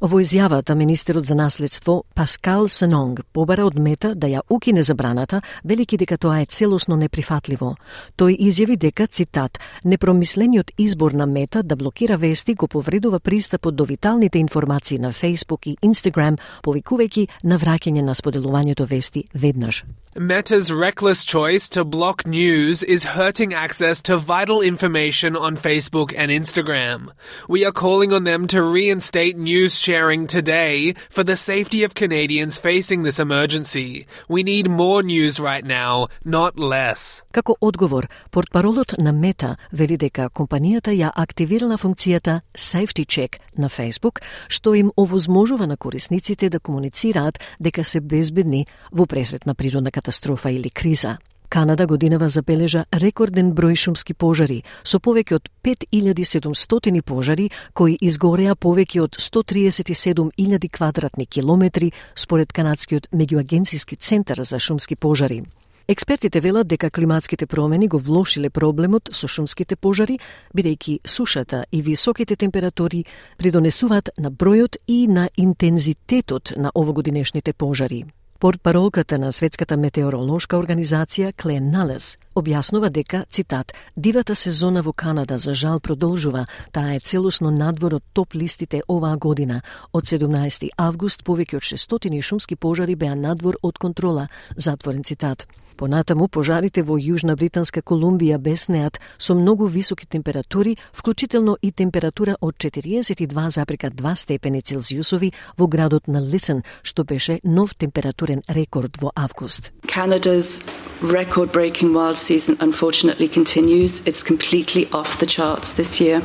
[0.00, 5.96] Во изјавата министерот за наследство Паскал Сенонг побара од Мета да ја укине забраната, велики
[5.96, 7.76] дека тоа е целосно неприфатливо.
[8.18, 13.84] Тој изјави дека, цитат, непромислениот избор на Мета да блокира вести го повредува пристапот до
[13.84, 19.84] виталните информации на Facebook и Instagram, повикувајќи на враќање на споделувањето вести веднаш.
[20.16, 26.30] Meta's reckless choice to block news is hurting access to vital information on Facebook and
[26.30, 27.10] Instagram.
[27.48, 32.58] We are calling on them to reinstate news sharing today for the safety of Canadians
[32.58, 34.06] facing this emergency.
[34.28, 37.22] We need more news right now, not less.
[37.32, 44.18] Како одговор, портпаролот на Мета вели дека компанијата ја активирала функцијата Safety Check на Facebook,
[44.48, 50.50] што им овозможува на корисниците да комуницираат дека се безбедни во пресет на природна катастрофа
[50.50, 51.18] или криза.
[51.54, 57.44] Канада годинава забележа рекорден број шумски пожари, со повеќе од 5700 пожари
[57.78, 65.44] кои изгореа повеќе од 137.000 квадратни километри според Канадскиот меѓуагенцијски центар за шумски пожари.
[65.86, 70.18] Експертите велат дека климатските промени го влошиле проблемот со шумските пожари,
[70.56, 73.04] бидејќи сушата и високите температури
[73.38, 78.04] придонесуваат на бројот и на интензитетот на овогодинешните пожари.
[78.44, 85.54] Портпаролката на Светската метеоролошка организација Клен Налес објаснува дека, цитат, дивата сезона во Канада за
[85.54, 89.62] жал продолжува, таа е целосно надвор од топ листите оваа година.
[89.96, 95.46] Од 17 август повеќе од 600 шумски пожари беа надвор од контрола, затворен цитат.
[95.76, 102.56] Понатаму, пожарите во Јужна Британска Колумбија беснеат со многу високи температури, вклучително и температура од
[102.56, 109.72] 42,2 степени Целзиусови во градот на Литен, што беше нов температурен рекорд во август.
[109.86, 110.62] Canada's
[111.02, 114.00] record-breaking wild season unfortunately continues.
[114.06, 116.22] It's completely off the charts this year.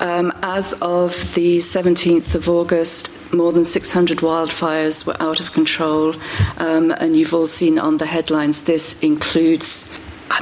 [0.00, 6.14] Um, as of the 17th of August, more than 600 wildfires were out of control,
[6.58, 9.96] um, and you've all seen on the headlines this includes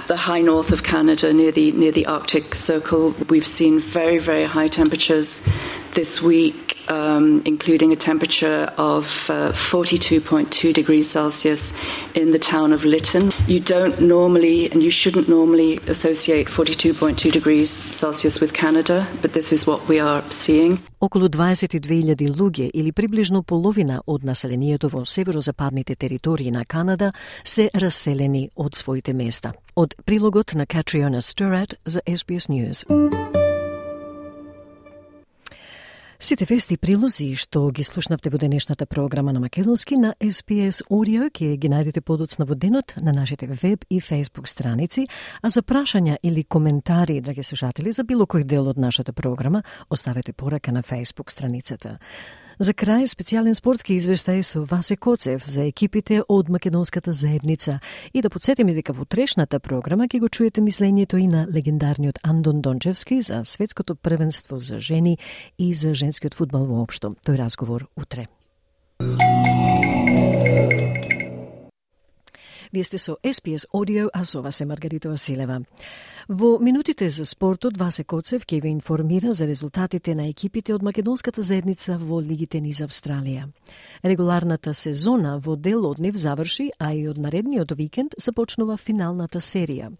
[0.06, 3.10] the high north of Canada near the near the Arctic Circle.
[3.28, 5.46] We've seen very very high temperatures
[5.93, 11.73] this week, um, including a temperature of uh, 42.2 degrees Celsius
[12.13, 13.31] in the town of Lytton.
[13.47, 19.51] You don't normally, and you shouldn't normally, associate 42.2 degrees Celsius with Canada, but this
[19.51, 20.79] is what we are seeing.
[20.99, 27.13] Околу 22.000 луѓе или приближно половина од населението во северозападните територии на Канада
[27.43, 29.53] се раселени од своите места.
[29.75, 33.40] Од прилогот на Катриона Стурат за SBS News.
[36.22, 41.26] Сите вести и прилози што ги слушнавте во денешната програма на Македонски на SPS Audio
[41.26, 45.08] ќе ги најдете подоцна во денот на нашите веб и Facebook страници,
[45.42, 50.32] а за прашања или коментари, драги слушатели, за било кој дел од нашата програма, оставете
[50.32, 51.98] порака на Facebook страницата.
[52.58, 57.78] За крај, специјален спортски извештај со Васе Коцев за екипите од Македонската заедница
[58.12, 62.60] и да подсетиме дека во трешната програма ќе го чуете мислењето и на легендарниот Андон
[62.60, 65.18] Дончевски за светското првенство за жени
[65.58, 67.16] и за женскиот фудбал воопшто.
[67.24, 68.26] Тој разговор утре.
[72.72, 75.60] Вие сте со SPS Audio, а со вас е Маргарита Василева.
[76.28, 81.42] Во минутите за спортот, Васе Коцев ќе ви информира за резултатите на екипите од Македонската
[81.42, 83.48] заедница во Лигите низ Австралија.
[84.04, 89.90] Регуларната сезона во дел од нив заврши, а и од наредниот викенд започнува финалната серија.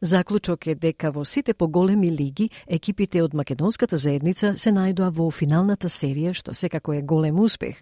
[0.00, 5.88] Заклучок е дека во сите поголеми лиги екипите од Македонската заедница се најдоа во финалната
[5.88, 7.80] серија, што секако е голем успех.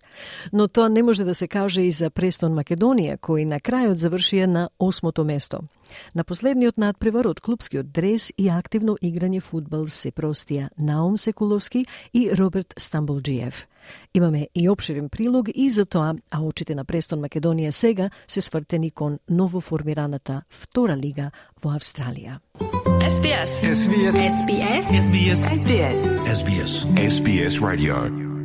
[0.53, 4.47] Но тоа не може да се каже и за Престон Македонија, кој на крајот завршија
[4.47, 5.61] на осмото место.
[6.15, 12.31] На последниот надпревар од клубскиот дрес и активно играње фудбал се простија Наум Секуловски и
[12.37, 13.67] Роберт Стамболджиев.
[14.15, 18.91] Имаме и обширен прилог и за тоа, а очите на Престон Македонија сега се свртени
[18.91, 21.31] кон новоформираната втора лига
[21.63, 22.41] во Австралија.
[23.01, 23.53] SBS.
[23.75, 24.15] SBS.
[24.41, 24.85] SBS.
[25.07, 25.41] SBS.
[25.61, 26.05] SBS.
[26.37, 26.73] SBS.
[26.97, 28.40] SBS Radio.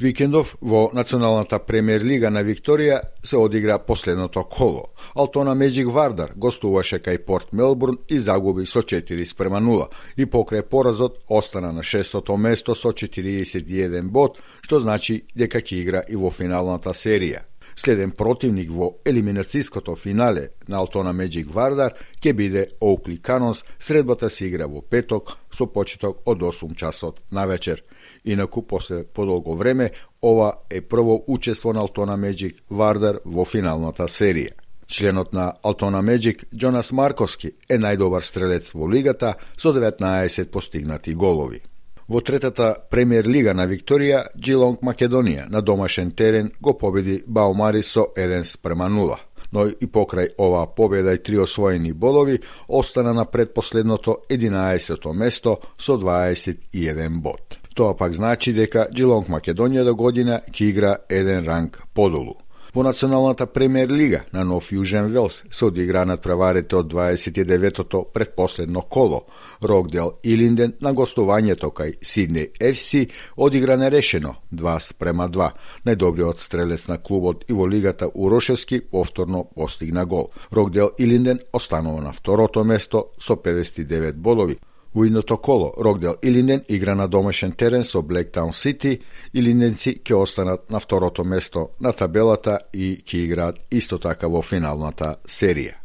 [0.00, 4.84] Викендов во Националната премиер лига на Викторија се одигра последното коло.
[5.14, 10.62] Алтона Меджик Вардар гостуваше кај Порт Мелбурн и загуби со 4 спрема 0 и покрај
[10.62, 16.30] поразот остана на шестото место со 41 бод, што значи дека ќе игра и во
[16.30, 17.42] финалната серија.
[17.74, 24.46] Следен противник во елиминацијското финале на Алтона Меджик Вардар ќе биде Оукли Канонс, средбата се
[24.46, 27.82] игра во петок со почеток од 8 часот на вечер.
[28.28, 29.90] Инаку, после подолго време,
[30.22, 34.52] ова е прво учество на Алтона Меджик Вардар во финалната серија.
[34.88, 41.62] Членот на Алтона Меджик, Джонас Марковски, е најдобар стрелец во лигата со 19 постигнати голови.
[42.08, 48.08] Во третата премиер лига на Викторија, Джилонг Македонија на домашен терен го победи Баумари со
[48.16, 49.16] 1 спрема 0
[49.52, 55.98] но и покрај оваа победа и три освоени бодови остана на предпоследното 11-то место со
[55.98, 57.57] 21 бод.
[57.78, 62.34] Тоа пак значи дека Джилонг Македонија до година ќе игра еден ранг подолу.
[62.74, 69.26] Во Националната премиер лига на Нов Јужен Велс се одигра над од 29-тото предпоследно коло.
[69.62, 75.50] Рокдел и Линден на гостувањето кај Сидни FC одигра нерешено 2 спрема 2.
[75.86, 80.30] Најдобриот стрелец на клубот и во лигата Урошевски повторно постигна гол.
[80.52, 84.58] Рокдел и Линден останува на второто место со 59 бодови.
[84.94, 89.00] Во идното коло, Рокдел Илинден игра на домашен терен со Блектаун Сити.
[89.34, 95.16] Илинденци ќе останат на второто место на табелата и ќе играат исто така во финалната
[95.26, 95.76] серија.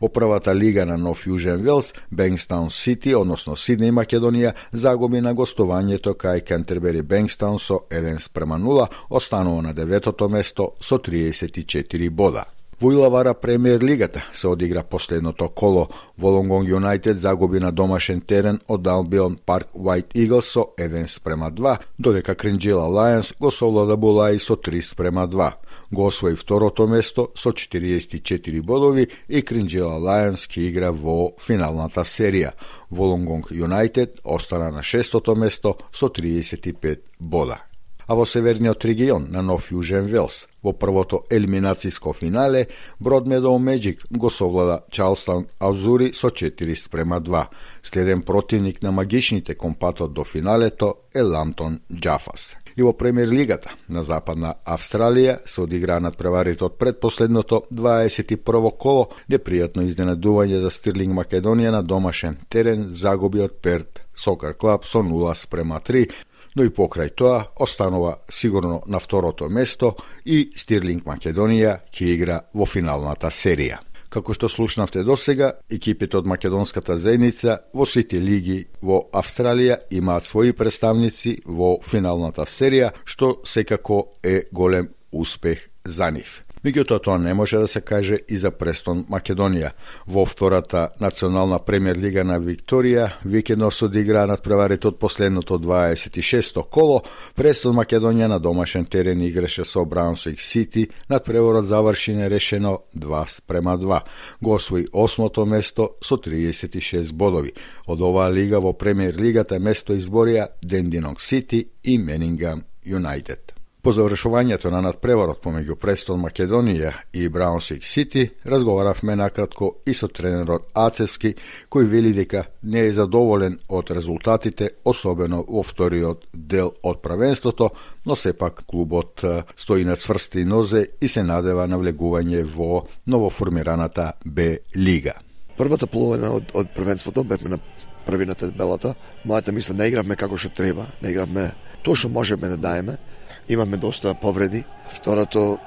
[0.00, 6.14] Во првата лига на Нов Јужен Велс, Бенгстаун Сити, односно Сиднеј Македонија, загуби на гостувањето
[6.14, 12.44] кај Кентербери Бенгстаун со 1 спрема 0, останува на деветото место со 34 бода.
[12.82, 15.88] Во Илавара премиер лигата се одигра последното коло.
[16.18, 21.78] Волонгонг Юнайтед загуби на домашен терен од Албион Парк White Eagles со 1 спрема 2,
[21.98, 25.52] додека Кринджила Лајонс го совлада Булаи со 3 спрема 2.
[25.92, 32.50] Го освои второто место со 44 бодови и Кринджела Лајонс ки игра во финалната серија.
[32.90, 37.62] Волонгонг Юнайтед остана на шестото место со 35 бода
[38.06, 40.46] а во северниот регион на Нов Јужен Велс.
[40.62, 42.68] Во првото елиминацијско финале,
[43.00, 47.46] Бродмедоу Меджик го совлада Чарлстон Азури со 4 спрема 2.
[47.82, 52.56] Следен противник на магичните компатот до финалето е Ламтон Джафас.
[52.76, 59.10] И во премиер лигата на Западна Австралија се одигра над преварите од предпоследното 21 коло
[59.28, 65.34] непријатно изненадување за Стирлинг Македонија на домашен терен загуби од Перт Сокар Клаб со 0
[65.36, 66.08] спрема 3
[66.56, 69.94] но и покрај тоа останува сигурно на второто место
[70.24, 73.80] и Стирлинг Македонија ќе игра во финалната серија.
[74.12, 80.28] Како што слушнавте до сега, екипите од македонската заедница во сите лиги во Австралија имаат
[80.28, 86.41] своји представници во финалната серија, што секако е голем успех за нив.
[86.62, 89.72] Меѓутоа тоа не може да се каже и за Престон Македонија.
[90.06, 96.62] Во втората национална премиер лига на Викторија, викендот се одигра над преварите од последното 26-то
[96.62, 97.00] коло,
[97.34, 103.78] Престон Македонија на домашен терен играше со Браунсвик Сити, над преворот заврши нерешено 2 према
[103.78, 104.00] 2.
[104.42, 107.52] Го освои осмото место со 36 бодови.
[107.86, 113.61] Од оваа лига во премиер лигата место изборија Дендинок Сити и Менингам Юнайтед.
[113.82, 120.68] По завршувањето на надпреварот помеѓу Престон Македонија и Браунсвик Сити, разговаравме накратко и со тренерот
[120.78, 121.32] Ацески,
[121.66, 127.72] кој вели дека не е задоволен од резултатите, особено во вториот дел од правенството,
[128.06, 129.24] но сепак клубот
[129.56, 135.18] стои на цврсти нозе и се надева на влегување во новоформираната Б лига.
[135.58, 137.58] Првата половина од, од првенството бевме на
[138.06, 138.94] првината белата,
[139.26, 141.50] мојата мисла не игравме како што треба, не игравме
[141.82, 143.00] тоа што можеме да даеме,
[143.48, 144.64] имаме доста повреди.
[144.88, 145.58] Второто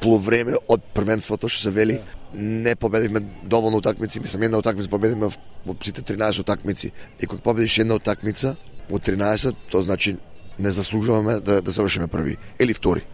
[0.00, 2.00] полувреме од првенството што се вели
[2.34, 5.30] не победивме доволно утакмици, мислам една утакмица победивме
[5.66, 6.92] во сите 13 утакмици.
[7.20, 8.56] И кога победиш една утакмица
[8.92, 10.16] од 13, тоа значи
[10.58, 13.06] не заслужуваме да, да завршиме први или втори.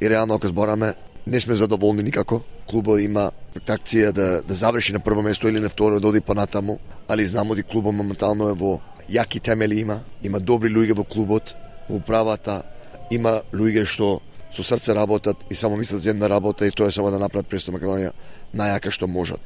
[0.00, 0.94] И реално ако збораме
[1.26, 2.42] не сме задоволни никако.
[2.70, 3.30] Клубот има
[3.66, 6.78] такција да, да заврши на прво место или на второ, да оди понатаму,
[7.08, 8.78] али знамо дека клубот моментално е во
[9.10, 11.54] јаки темели има, има добри луѓе во клубот,
[11.88, 12.62] во управата,
[13.10, 16.92] има луѓе што со срце работат и само мислат за една работа и тоа е
[16.92, 18.12] само да направат Престо Македонија
[18.54, 19.40] најака што можат.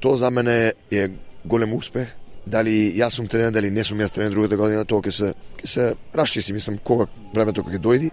[0.00, 1.08] Тоа за мене е
[1.44, 2.08] голем успех.
[2.46, 5.66] Дали јас сум тренер, дали не сум јас тренер другата година, тоа ќе се ќе
[5.66, 8.10] се расчисти, мислам кога времето кога ќе дојди,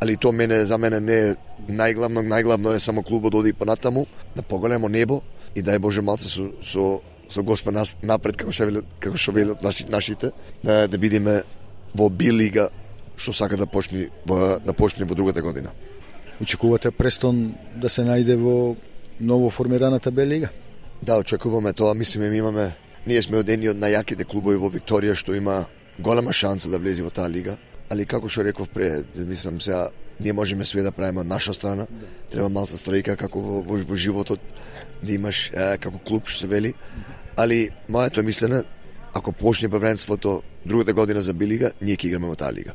[0.00, 1.34] али тоа мене за мене не е
[1.68, 5.22] најглавно, најглавно е само клубот да оди понатаму на поголемо небо
[5.54, 9.32] и дај Боже малце со со со Господ нас напред како што велат како што
[9.32, 10.32] велат нашите
[10.62, 11.42] да да бидеме
[11.94, 12.70] во Би лига
[13.16, 15.72] што сака да почне во, да почне во другата година.
[16.40, 18.76] Очекувате Престон да се најде во
[19.20, 20.50] ново формираната Б лига?
[21.02, 21.94] Да, очекуваме тоа.
[21.94, 25.64] Мислиме, ми имаме ние сме одени од најаките клубови во Викторија што има
[25.98, 27.56] голема шанса да влезе во таа лига.
[27.90, 29.88] Али како што реков пре, мислам сега
[30.20, 31.86] ние можеме све да правиме од наша страна.
[32.32, 34.40] Треба малца стројка како во, во, во животот
[35.02, 36.74] да имаш е, како клуб што се вели.
[37.36, 38.64] Али моето мислене
[39.14, 42.74] ако почне првенството другата година за Билига, ние ќе играме во таа лига.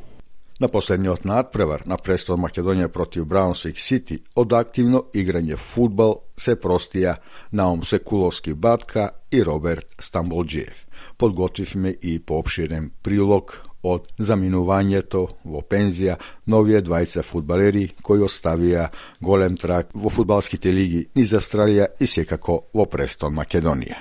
[0.62, 7.16] На последниот надпревар на престол Македонија против Браунсвик Сити од активно играње фудбал се простија
[7.51, 10.86] Наум Секуловски Батка и Роберт Стамболджиев.
[11.18, 19.89] Подготвивме и пообширен прилог од заминувањето во пензија новие двајца фудбалери кои оставија голем трак
[19.95, 23.97] во фудбалските лиги низ Австралија и секако во престол Македонија.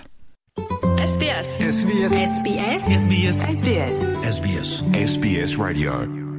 [1.09, 1.57] SBS.
[1.73, 2.13] SBS.
[2.13, 2.83] SBS.
[3.03, 3.37] SBS.
[3.49, 4.03] SBS.
[4.37, 4.83] SBS.
[5.09, 6.30] SBS Radio.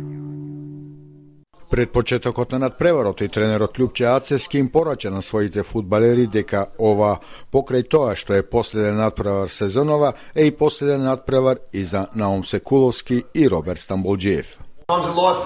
[1.71, 7.21] Пред почетокот на надпреварот и тренерот Лјупче Ацевски им порача на своите фудбалери дека ова
[7.47, 13.23] покрај тоа што е последен надпревар сезонова е и последен надпревар и за Наум Секуловски
[13.33, 14.59] и Роберт Стамболджиев.
[14.89, 15.39] Sometimes in life,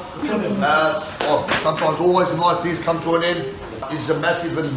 [0.65, 3.45] uh, oh, sometimes always in life, things come to an end.
[3.91, 4.71] This is a massive and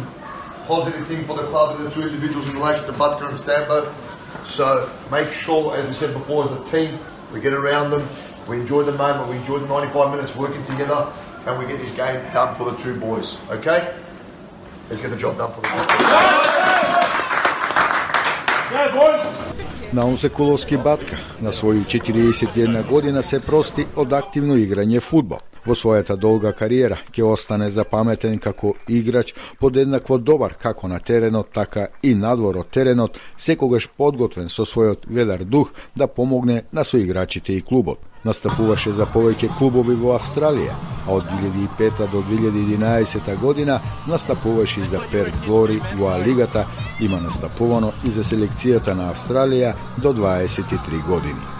[0.67, 3.89] positive thing for the club and the two individuals in relation to Butker and Stambo.
[4.45, 6.99] So make sure, as we said before, as a team,
[7.33, 8.07] we get around them,
[8.47, 11.11] we enjoy the moment, we enjoy the 95 minutes working together,
[11.45, 13.37] and we get this game done for the two boys.
[13.51, 13.87] Okay?
[14.89, 15.69] Let's get the job done for the
[19.91, 25.39] Naum Sekulovski Batka na svoju 41 godina se prosti od aktivno igranje futbol.
[25.65, 31.87] Во својата долга кариера ќе остане запаметен како играч подеднакво добар како на теренот, така
[32.03, 37.61] и надвор од теренот, секогаш подготвен со својот ведар дух да помогне на соиграчите и
[37.61, 37.99] клубот.
[38.23, 40.73] Настапуваше за повеќе клубови во Австралија,
[41.07, 46.65] а од 2005 до 2011 година настапуваше и за Перт Глори во Алигата,
[46.99, 51.58] има настапувано и за селекцијата на Австралија до 23 години.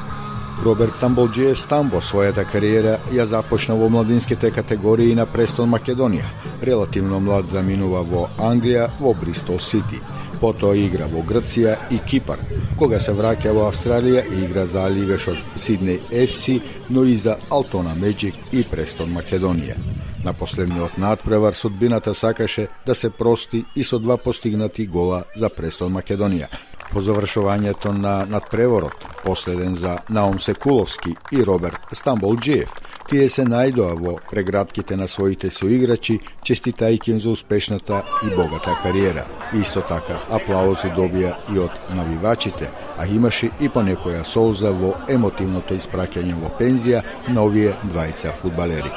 [0.59, 6.25] Роберт Тамболджиев Стамбо својата кариера ја започна во младинските категории на Престон Македонија.
[6.61, 10.01] Релативно млад заминува во Англија, во Бристол Сити.
[10.41, 12.43] Потоа игра во Грција и Кипар.
[12.77, 18.35] Кога се враќа во Австралија игра за ливешот Сиднеј FC, но и за Алтона Меджик
[18.51, 19.77] и Престон Македонија.
[20.25, 25.93] На последниот надпревар судбината сакаше да се прости и со два постигнати гола за Престон
[25.93, 26.47] Македонија.
[26.93, 32.69] По завршувањето на надпреворот, последен за Наум Секуловски и Роберт Стамболджиев,
[33.09, 39.25] тие се најдоа во преградките на своите соиграчи, честитајќи им за успешната и богата кариера.
[39.53, 45.77] Исто така, аплаузи добија и од навивачите, а имаше и по некоја солза во емотивното
[45.77, 48.93] испраќање во пензија на овие двајца фудбалери.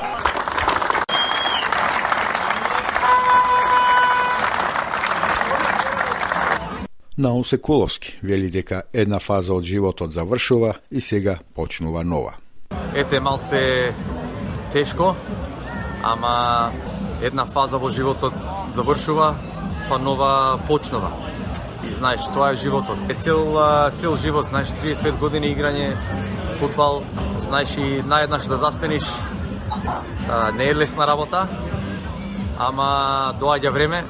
[7.23, 12.33] Наум Секуловски вели дека една фаза од животот завршува и сега почнува нова.
[12.99, 13.93] Ете малце
[14.73, 15.15] тешко,
[16.03, 16.73] ама
[17.23, 18.35] една фаза во животот
[18.75, 19.37] завршува,
[19.89, 21.13] па нова почнува.
[21.87, 22.99] И знаеш, тоа е животот.
[23.09, 23.55] Е цел,
[24.03, 25.95] цел живот, знаеш, 35 години играње
[26.59, 27.05] футбал,
[27.39, 29.07] знаеш и наеднаш да застениш,
[30.59, 31.47] не е лесна работа,
[32.59, 34.05] ама доаѓа време,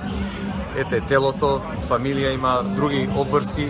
[0.76, 3.68] ете, телото, фамилија има други обврски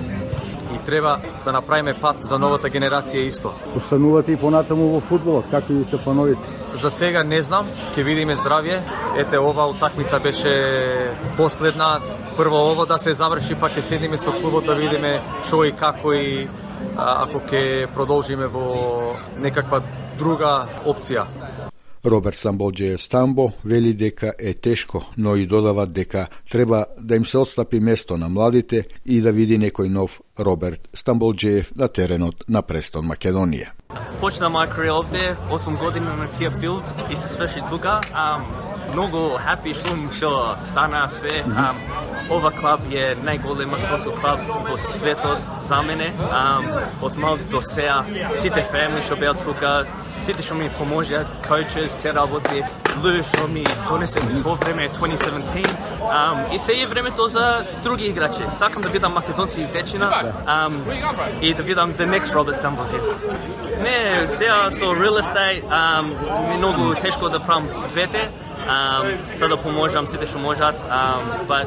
[0.74, 3.52] и треба да направиме пат за новата генерација исто.
[3.76, 6.40] Останувате и понатаму во фудбалот, како и се плановите?
[6.74, 8.80] За сега не знам, ќе видиме здравје.
[9.18, 12.00] Ете, ова утакмица беше последна.
[12.36, 16.14] Прво ово да се заврши, па ќе седиме со клубот да видиме што и како
[16.16, 16.48] и
[16.96, 19.82] ако ќе продолжиме во некаква
[20.18, 21.26] друга опција.
[22.04, 27.38] Роберт Самболджеја Стамбо вели дека е тешко, но и додава дека треба да им се
[27.38, 33.06] отстапи место на младите и да види некој нов Роберт Стамболджеев на теренот на Престон
[33.06, 33.70] Македонија.
[34.20, 38.00] Почна моја кариера овде, 8 години на тие филд и се сврши тука.
[38.14, 38.44] Um,
[38.92, 41.42] многу happy сум што стана све.
[41.42, 41.80] Um,
[42.30, 46.12] ова клуб е најголем македонски клуб во светот за мене.
[46.30, 46.70] Um,
[47.02, 48.04] од мал до сеа,
[48.38, 49.74] сите фамили што беа тука,
[50.22, 52.62] сите што ми поможеа, coaches, те работи,
[53.02, 55.66] Лу што ми донесе тоа време 2017.
[56.02, 58.44] Um, и се е времето за други играчи.
[58.58, 60.72] Сакам да видам македонски дечина um,
[61.40, 63.02] и да видам the next Robert Stamblesif.
[63.82, 66.04] Не, сега со real estate um,
[66.48, 68.28] ми многу тешко да правам двете,
[68.68, 71.66] um, за да поможам сите што можат, um, but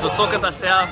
[0.00, 0.88] со соката сега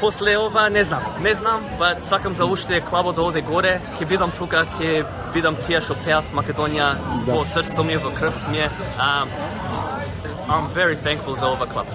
[0.00, 4.04] после ова не знам, не знам, but сакам да уште клабот да оде горе, ќе
[4.08, 6.94] бидам тука, ќе бидам тие што пеат Македонија
[7.26, 7.32] Да.
[7.32, 8.68] во срцето ми, во крвта ми.
[8.98, 9.28] Um,
[10.48, 11.86] I'm very thankful за ова клуб.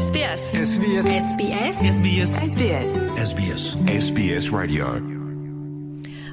[0.00, 0.42] SBS.
[0.72, 1.06] SBS.
[1.30, 1.76] SBS.
[1.96, 2.30] SBS.
[2.52, 2.94] SBS.
[3.30, 3.62] SBS.
[3.86, 5.19] SBS Radio.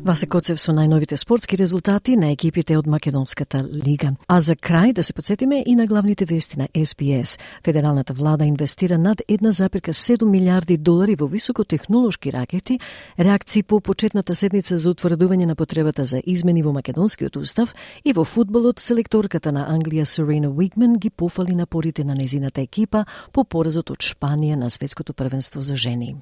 [0.05, 4.13] Васе Коцев со најновите спортски резултати на екипите од Македонската лига.
[4.27, 7.37] А за крај да се подсетиме и на главните вести на СПС.
[7.63, 12.79] Федералната влада инвестира над 1,7 милиарди долари во високотехнолошки ракети,
[13.19, 17.75] реакции по почетната седница за утврдување на потребата за измени во македонскиот устав
[18.05, 23.43] и во фудбалот селекторката на Англија Серена Уигман ги пофали напорите на незината екипа по
[23.43, 26.15] поразот од Шпанија на светското првенство за жени.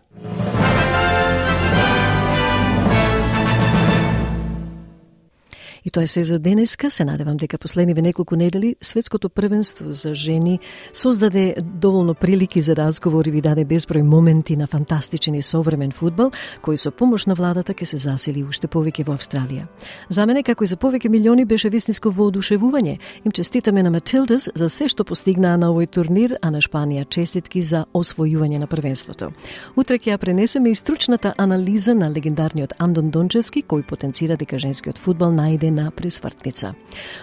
[5.85, 6.89] И тоа е се за денеска.
[6.91, 10.59] Се надевам дека последниве неколку недели светското првенство за жени
[10.93, 16.31] создаде доволно прилики за разговори и ви даде безброј моменти на фантастичен и современ фудбал,
[16.65, 19.67] кој со помош на владата ќе се засили уште повеќе во Австралија.
[20.09, 22.97] За мене, како и за повеќе милиони, беше вистинско воодушевување.
[23.25, 27.61] Им честитаме на Матилдас за се што постигнаа на овој турнир, а на Шпанија честитки
[27.61, 29.31] за освојување на првенството.
[29.75, 34.97] Утре ќе ја пренесеме и стручната анализа на легендарниот Андон Дончевски, кој потенцира дека женскиот
[34.97, 36.73] фудбал најде на присвртница.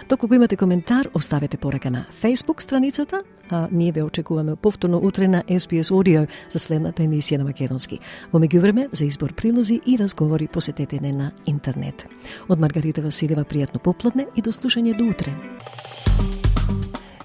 [0.09, 5.43] Доколку имате коментар, оставете порака на Facebook страницата, а ние ве очекуваме повторно утре на
[5.43, 7.99] SBS Audio за следната емисија на Македонски.
[8.33, 12.07] Во меѓувреме, за избор прилози и разговори посетете не на интернет.
[12.49, 15.33] Од Маргарита Василева пријатно попладне и до слушање до утре.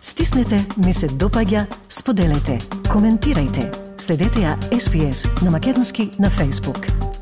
[0.01, 2.59] Стиснете, ми се допаѓа, споделете,
[2.89, 3.69] коментирајте.
[3.99, 7.18] Следете ја SPS на Македонски на Facebook.